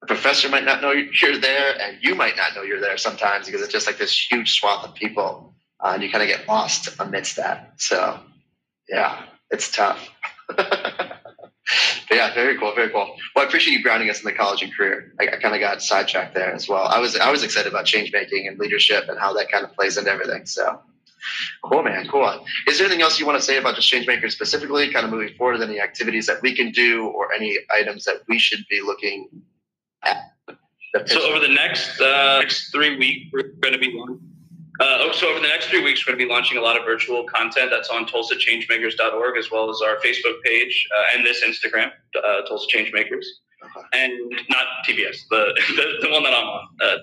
the 0.00 0.06
professor 0.06 0.48
might 0.48 0.64
not 0.64 0.82
know 0.82 0.92
you're 0.92 1.38
there, 1.38 1.80
and 1.80 1.98
you 2.02 2.14
might 2.14 2.36
not 2.36 2.54
know 2.54 2.62
you're 2.62 2.80
there 2.80 2.98
sometimes 2.98 3.46
because 3.46 3.62
it's 3.62 3.72
just 3.72 3.86
like 3.86 3.98
this 3.98 4.26
huge 4.30 4.58
swath 4.58 4.84
of 4.84 4.94
people, 4.94 5.54
uh, 5.80 5.92
and 5.94 6.02
you 6.02 6.10
kind 6.10 6.22
of 6.22 6.28
get 6.28 6.46
lost 6.46 6.88
amidst 6.98 7.36
that. 7.36 7.74
So, 7.78 8.20
yeah, 8.88 9.24
it's 9.50 9.70
tough. 9.70 10.08
But 12.08 12.16
yeah, 12.16 12.34
very 12.34 12.58
cool, 12.58 12.74
very 12.74 12.90
cool. 12.90 13.16
Well, 13.34 13.44
I 13.44 13.48
appreciate 13.48 13.72
you 13.72 13.82
grounding 13.82 14.10
us 14.10 14.18
in 14.18 14.24
the 14.24 14.32
college 14.32 14.62
and 14.62 14.74
career. 14.74 15.12
I, 15.18 15.28
I 15.28 15.36
kind 15.36 15.54
of 15.54 15.60
got 15.60 15.82
sidetracked 15.82 16.34
there 16.34 16.52
as 16.52 16.68
well. 16.68 16.84
I 16.84 16.98
was 16.98 17.16
I 17.16 17.30
was 17.30 17.42
excited 17.42 17.72
about 17.72 17.86
change 17.86 18.12
making 18.12 18.46
and 18.46 18.58
leadership 18.58 19.08
and 19.08 19.18
how 19.18 19.32
that 19.34 19.50
kind 19.50 19.64
of 19.64 19.72
plays 19.72 19.96
into 19.96 20.10
everything. 20.10 20.44
So 20.44 20.80
cool, 21.62 21.82
man, 21.82 22.06
cool. 22.08 22.44
Is 22.66 22.78
there 22.78 22.86
anything 22.86 23.02
else 23.02 23.18
you 23.18 23.26
want 23.26 23.38
to 23.38 23.44
say 23.44 23.56
about 23.56 23.76
just 23.76 23.88
change 23.88 24.06
makers 24.06 24.34
specifically, 24.34 24.92
kind 24.92 25.04
of 25.04 25.10
moving 25.10 25.34
forward, 25.36 25.60
any 25.60 25.80
activities 25.80 26.26
that 26.26 26.42
we 26.42 26.54
can 26.54 26.70
do 26.70 27.06
or 27.08 27.32
any 27.32 27.58
items 27.70 28.04
that 28.04 28.22
we 28.28 28.38
should 28.38 28.64
be 28.68 28.80
looking 28.80 29.28
at? 30.02 30.16
So 31.06 31.22
over 31.28 31.40
the 31.40 31.48
next 31.52 32.00
uh, 32.00 32.38
next 32.38 32.70
three 32.70 32.96
weeks, 32.96 33.30
we're 33.32 33.48
going 33.60 33.72
to 33.72 33.80
be 33.80 33.92
uh, 34.80 34.98
oh, 35.02 35.12
so 35.12 35.28
over 35.28 35.40
the 35.40 35.46
next 35.46 35.66
three 35.66 35.82
weeks, 35.84 36.04
we're 36.04 36.12
going 36.12 36.18
to 36.18 36.26
be 36.26 36.32
launching 36.32 36.58
a 36.58 36.60
lot 36.60 36.76
of 36.76 36.84
virtual 36.84 37.24
content 37.24 37.70
that's 37.70 37.90
on 37.90 38.06
TulsaChangemakers.org 38.06 39.36
as 39.38 39.50
well 39.50 39.70
as 39.70 39.80
our 39.80 39.96
Facebook 39.98 40.42
page 40.42 40.88
uh, 40.96 41.16
and 41.16 41.24
this 41.24 41.44
Instagram, 41.44 41.92
uh, 42.16 42.40
Tulsa 42.42 42.66
Changemakers, 42.76 43.24
uh-huh. 43.62 43.82
and 43.92 44.12
not 44.50 44.64
TPS, 44.84 45.28
the, 45.30 45.54
the, 45.76 46.06
the 46.06 46.10
one 46.10 46.24
that 46.24 46.34
I'm 46.34 46.44
on. 46.44 46.68
Uh, 46.80 46.96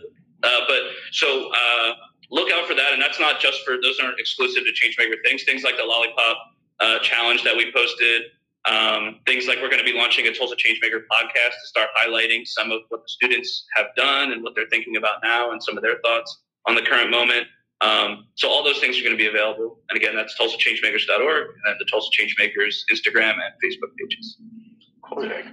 uh, 0.44 0.60
but 0.68 0.82
so 1.14 1.50
uh, 1.50 1.94
look 2.32 2.52
out 2.52 2.66
for 2.66 2.74
that, 2.74 2.94
and 2.94 3.02
that's 3.02 3.20
not 3.20 3.40
just 3.40 3.64
for 3.64 3.76
those 3.82 4.00
aren't 4.00 4.20
exclusive 4.20 4.64
to 4.64 4.72
Changemaker 4.72 5.16
things. 5.24 5.44
Things 5.44 5.64
like 5.64 5.78
the 5.78 5.84
Lollipop 5.84 6.38
uh, 6.80 7.00
challenge 7.00 7.44
that 7.44 7.56
we 7.56 7.72
posted. 7.72 8.24
Um, 8.66 9.20
things 9.26 9.48
like 9.48 9.58
we're 9.60 9.70
going 9.70 9.84
to 9.84 9.92
be 9.92 9.98
launching 9.98 10.28
a 10.28 10.34
Tulsa 10.34 10.56
Changemaker 10.56 11.02
podcast 11.12 11.54
to 11.62 11.68
start 11.68 11.90
highlighting 11.98 12.46
some 12.46 12.72
of 12.72 12.82
what 12.90 13.02
the 13.02 13.10
students 13.10 13.66
have 13.76 13.88
done 13.96 14.32
and 14.32 14.44
what 14.44 14.54
they're 14.56 14.70
thinking 14.70 14.98
about 14.98 15.16
now 15.24 15.52
and 15.52 15.62
some 15.62 15.78
of 15.78 15.84
their 15.84 15.98
thoughts 16.04 16.42
on 16.68 16.76
the 16.76 16.82
current 16.82 17.10
moment. 17.10 17.48
Um, 17.82 18.28
so 18.36 18.48
all 18.48 18.64
those 18.64 18.78
things 18.78 19.00
are 19.00 19.04
going 19.04 19.18
to 19.18 19.18
be 19.18 19.28
available. 19.28 19.80
And 19.90 19.98
again, 19.98 20.16
that's 20.16 20.40
TulsaChangemakers.org 20.40 21.48
and 21.66 21.76
the 21.80 21.86
Tulsa 21.90 22.10
Changemakers 22.12 22.84
Instagram 22.94 23.34
and 23.34 23.54
Facebook 23.64 23.96
pages. 23.98 24.38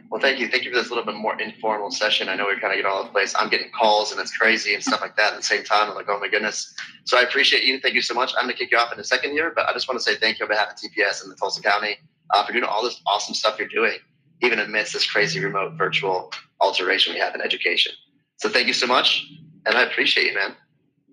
Well, 0.09 0.21
thank 0.21 0.39
you. 0.39 0.49
Thank 0.49 0.65
you 0.65 0.71
for 0.71 0.77
this 0.77 0.89
little 0.89 1.05
bit 1.05 1.17
more 1.17 1.41
informal 1.41 1.91
session. 1.91 2.29
I 2.29 2.37
know 2.37 2.47
we 2.47 2.59
kind 2.61 2.73
of 2.73 2.77
get 2.77 2.87
all 2.87 2.99
over 2.99 3.09
the 3.09 3.13
place. 3.13 3.35
I'm 3.37 3.49
getting 3.49 3.71
calls 3.73 4.13
and 4.13 4.21
it's 4.21 4.37
crazy 4.37 4.75
and 4.75 4.83
stuff 4.83 5.01
like 5.01 5.17
that 5.17 5.33
at 5.33 5.37
the 5.37 5.43
same 5.43 5.65
time. 5.65 5.91
I'm 5.91 5.97
like, 5.97 6.09
oh 6.09 6.19
my 6.21 6.29
goodness. 6.29 6.75
So 7.05 7.19
I 7.19 7.23
appreciate 7.23 7.65
you. 7.65 7.81
Thank 7.81 7.95
you 7.95 8.03
so 8.03 8.15
much. 8.15 8.33
I'm 8.39 8.45
going 8.45 8.55
to 8.55 8.59
kick 8.59 8.71
you 8.71 8.79
off 8.79 8.93
in 8.93 8.99
the 8.99 9.05
second 9.05 9.35
year, 9.35 9.53
but 9.55 9.69
I 9.69 9.73
just 9.73 9.89
want 9.89 9.99
to 9.99 10.05
say 10.05 10.17
thank 10.17 10.39
you 10.39 10.45
on 10.45 10.49
behalf 10.49 10.71
of 10.71 10.77
TPS 10.77 11.23
and 11.23 11.33
the 11.33 11.37
Tulsa 11.37 11.61
County 11.61 11.97
uh, 12.31 12.47
for 12.47 12.53
doing 12.53 12.65
all 12.65 12.83
this 12.83 13.01
awesome 13.07 13.35
stuff 13.35 13.59
you're 13.59 13.69
doing, 13.69 13.99
even 14.43 14.61
amidst 14.61 14.93
this 14.93 15.11
crazy 15.11 15.43
remote 15.45 15.75
virtual 15.75 16.33
alteration 16.61 17.15
we 17.15 17.21
have 17.21 17.35
in 17.35 17.41
education. 17.41 17.93
So 18.37 18.49
thank 18.49 18.69
you 18.69 18.73
so 18.73 18.87
much. 18.87 19.27
And 19.67 19.77
I 19.77 19.83
appreciate 19.83 20.29
you, 20.29 20.35
man. 20.35 20.55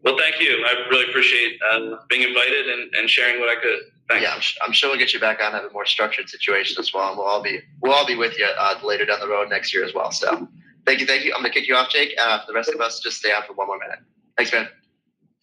Well, 0.03 0.17
thank 0.19 0.39
you. 0.39 0.63
I 0.65 0.87
really 0.89 1.09
appreciate 1.09 1.59
uh, 1.71 1.95
being 2.09 2.21
invited 2.21 2.69
and, 2.69 2.93
and 2.93 3.09
sharing 3.09 3.39
what 3.39 3.49
I 3.49 3.59
could. 3.59 3.79
Thanks. 4.07 4.23
Yeah, 4.23 4.33
I'm, 4.33 4.67
I'm, 4.67 4.73
sure 4.73 4.89
we'll 4.89 4.99
get 4.99 5.13
you 5.13 5.19
back 5.19 5.41
on 5.41 5.53
have 5.53 5.63
a 5.63 5.71
more 5.71 5.85
structured 5.85 6.29
situation 6.29 6.77
as 6.79 6.93
well, 6.93 7.09
and 7.09 7.17
we'll 7.17 7.25
all 7.25 7.41
be 7.41 7.59
we'll 7.81 7.93
all 7.93 8.05
be 8.05 8.15
with 8.15 8.37
you 8.37 8.45
uh, 8.45 8.79
later 8.83 9.05
down 9.05 9.19
the 9.19 9.27
road 9.27 9.49
next 9.49 9.73
year 9.73 9.83
as 9.83 9.93
well. 9.95 10.11
So, 10.11 10.47
thank 10.85 10.99
you, 10.99 11.07
thank 11.07 11.25
you. 11.25 11.33
I'm 11.33 11.41
gonna 11.41 11.53
kick 11.53 11.67
you 11.67 11.75
off, 11.75 11.89
Jake. 11.89 12.13
Uh, 12.19 12.39
for 12.41 12.47
the 12.47 12.53
rest 12.53 12.69
of 12.69 12.79
us, 12.81 12.99
just 12.99 13.17
stay 13.17 13.31
on 13.31 13.43
for 13.47 13.53
one 13.53 13.67
more 13.67 13.79
minute. 13.79 13.99
Thanks, 14.37 14.51
man. 14.51 14.67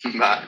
Bye. 0.18 0.46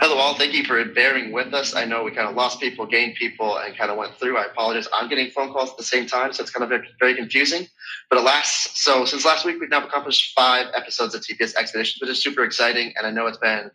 Hello, 0.00 0.16
all. 0.16 0.34
Thank 0.34 0.52
you 0.52 0.64
for 0.64 0.84
bearing 0.84 1.32
with 1.32 1.54
us. 1.54 1.74
I 1.74 1.86
know 1.86 2.02
we 2.02 2.10
kind 2.10 2.28
of 2.28 2.34
lost 2.34 2.60
people, 2.60 2.84
gained 2.84 3.14
people, 3.14 3.56
and 3.56 3.74
kind 3.74 3.90
of 3.90 3.96
went 3.96 4.14
through. 4.16 4.36
I 4.36 4.44
apologize. 4.44 4.86
I'm 4.92 5.08
getting 5.08 5.30
phone 5.30 5.50
calls 5.52 5.70
at 5.70 5.78
the 5.78 5.84
same 5.84 6.06
time, 6.06 6.32
so 6.32 6.42
it's 6.42 6.50
kind 6.50 6.70
of 6.70 6.82
very 6.98 7.14
confusing. 7.14 7.66
But 8.10 8.18
alas, 8.18 8.68
so 8.74 9.06
since 9.06 9.24
last 9.24 9.46
week, 9.46 9.58
we've 9.60 9.70
now 9.70 9.86
accomplished 9.86 10.34
five 10.34 10.66
episodes 10.74 11.14
of 11.14 11.22
TPS 11.22 11.54
Expeditions, 11.54 12.02
which 12.02 12.10
is 12.10 12.22
super 12.22 12.44
exciting. 12.44 12.92
And 12.98 13.06
I 13.06 13.10
know 13.12 13.26
it's 13.26 13.38
been 13.38 13.70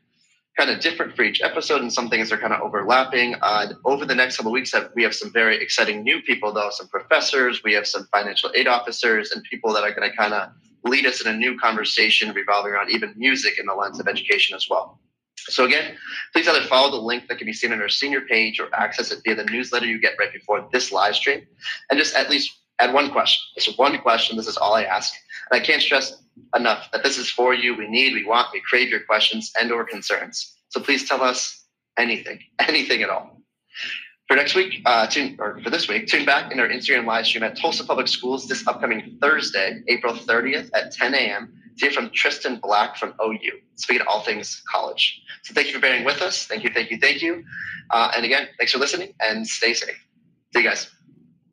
kind 0.60 0.70
of 0.70 0.82
different 0.82 1.16
for 1.16 1.24
each 1.24 1.42
episode, 1.42 1.82
and 1.82 1.92
some 1.92 2.10
things 2.10 2.34
are 2.34 2.38
kind 2.38 2.52
of 2.52 2.60
overlapping. 2.62 3.36
Uh, 3.42 3.72
over 3.86 4.06
the 4.06 4.14
next 4.14 4.36
couple 4.36 4.52
weeks, 4.52 4.74
we 4.94 5.04
have 5.04 5.16
some 5.16 5.32
very 5.32 5.56
exciting 5.64 6.04
new 6.04 6.22
people, 6.22 6.52
though 6.52 6.70
some 6.70 6.90
professors, 6.90 7.64
we 7.64 7.74
have 7.74 7.88
some 7.88 8.06
financial 8.12 8.52
aid 8.54 8.68
officers, 8.68 9.32
and 9.32 9.42
people 9.50 9.72
that 9.72 9.84
are 9.84 9.94
going 9.94 10.10
to 10.10 10.16
kind 10.18 10.34
of 10.34 10.50
lead 10.84 11.06
us 11.06 11.22
in 11.22 11.34
a 11.34 11.38
new 11.38 11.58
conversation 11.58 12.34
revolving 12.34 12.74
around 12.74 12.90
even 12.92 13.14
music 13.16 13.58
in 13.58 13.66
the 13.68 13.74
lens 13.74 14.02
of 14.02 14.08
education 14.10 14.54
as 14.54 14.68
well. 14.70 15.00
So 15.38 15.64
again, 15.64 15.96
please 16.34 16.48
either 16.48 16.66
follow 16.68 16.92
the 16.92 16.98
link 16.98 17.30
that 17.30 17.38
can 17.38 17.46
be 17.46 17.54
seen 17.54 17.72
on 17.72 17.82
our 17.82 17.88
senior 17.88 18.22
page 18.22 18.60
or 18.60 18.68
access 18.74 19.12
it 19.12 19.20
via 19.24 19.36
the 19.36 19.46
newsletter 19.46 19.86
you 19.86 20.00
get 20.00 20.16
right 20.20 20.34
before 20.34 20.68
this 20.74 20.92
live 20.92 21.16
stream. 21.16 21.48
And 21.90 21.98
just 21.98 22.16
at 22.16 22.30
least 22.30 22.52
add 22.80 22.94
one 22.94 23.12
question. 23.12 23.42
Just 23.56 23.78
one 23.80 23.98
question. 24.00 24.36
This 24.36 24.48
is 24.48 24.58
all 24.58 24.74
I 24.74 24.84
ask. 24.84 25.14
And 25.52 25.62
I 25.62 25.64
can't 25.64 25.82
stress 25.82 26.22
enough 26.56 26.90
that 26.92 27.04
this 27.04 27.18
is 27.18 27.30
for 27.30 27.54
you. 27.54 27.76
We 27.76 27.88
need, 27.88 28.14
we 28.14 28.26
want, 28.26 28.48
we 28.54 28.62
crave 28.62 28.90
your 28.90 29.02
questions 29.02 29.52
and 29.60 29.72
or 29.72 29.84
concerns. 29.84 30.58
So 30.70 30.80
please 30.80 31.08
tell 31.08 31.22
us 31.22 31.66
anything, 31.98 32.40
anything 32.60 33.02
at 33.02 33.10
all. 33.10 33.42
For 34.28 34.36
next 34.36 34.54
week, 34.54 34.82
uh, 34.86 35.08
tune, 35.08 35.38
or 35.40 35.60
for 35.64 35.72
this 35.72 35.88
week, 35.88 36.06
tune 36.06 36.24
back 36.24 36.52
in 36.52 36.60
our 36.60 36.68
Instagram 36.68 37.06
live 37.06 37.26
stream 37.26 37.44
at 37.44 37.58
Tulsa 37.58 37.84
Public 37.84 38.08
Schools 38.08 38.48
this 38.48 38.68
upcoming 38.68 39.18
Thursday, 39.20 39.82
April 39.88 40.14
30th 40.14 40.70
at 40.74 40.92
10 40.92 41.16
a.m 41.16 41.60
to 41.80 41.86
hear 41.86 41.94
from 41.94 42.10
Tristan 42.12 42.58
Black 42.58 42.96
from 42.98 43.14
OU, 43.24 43.52
speaking 43.76 44.06
all 44.08 44.22
things 44.22 44.62
college. 44.70 45.22
So 45.44 45.54
thank 45.54 45.68
you 45.68 45.74
for 45.74 45.80
bearing 45.80 46.04
with 46.06 46.22
us. 46.22 46.46
Thank 46.46 46.64
you, 46.64 46.70
thank 46.70 46.92
you, 46.92 47.00
thank 47.00 47.22
you. 47.22 47.44
Uh, 47.90 48.12
and 48.16 48.26
again, 48.26 48.48
thanks 48.58 48.74
for 48.74 48.80
listening 48.80 49.14
and 49.22 49.48
stay 49.48 49.74
safe. 49.74 49.98
See 50.54 50.62
you 50.62 50.64
guys. 50.64 50.90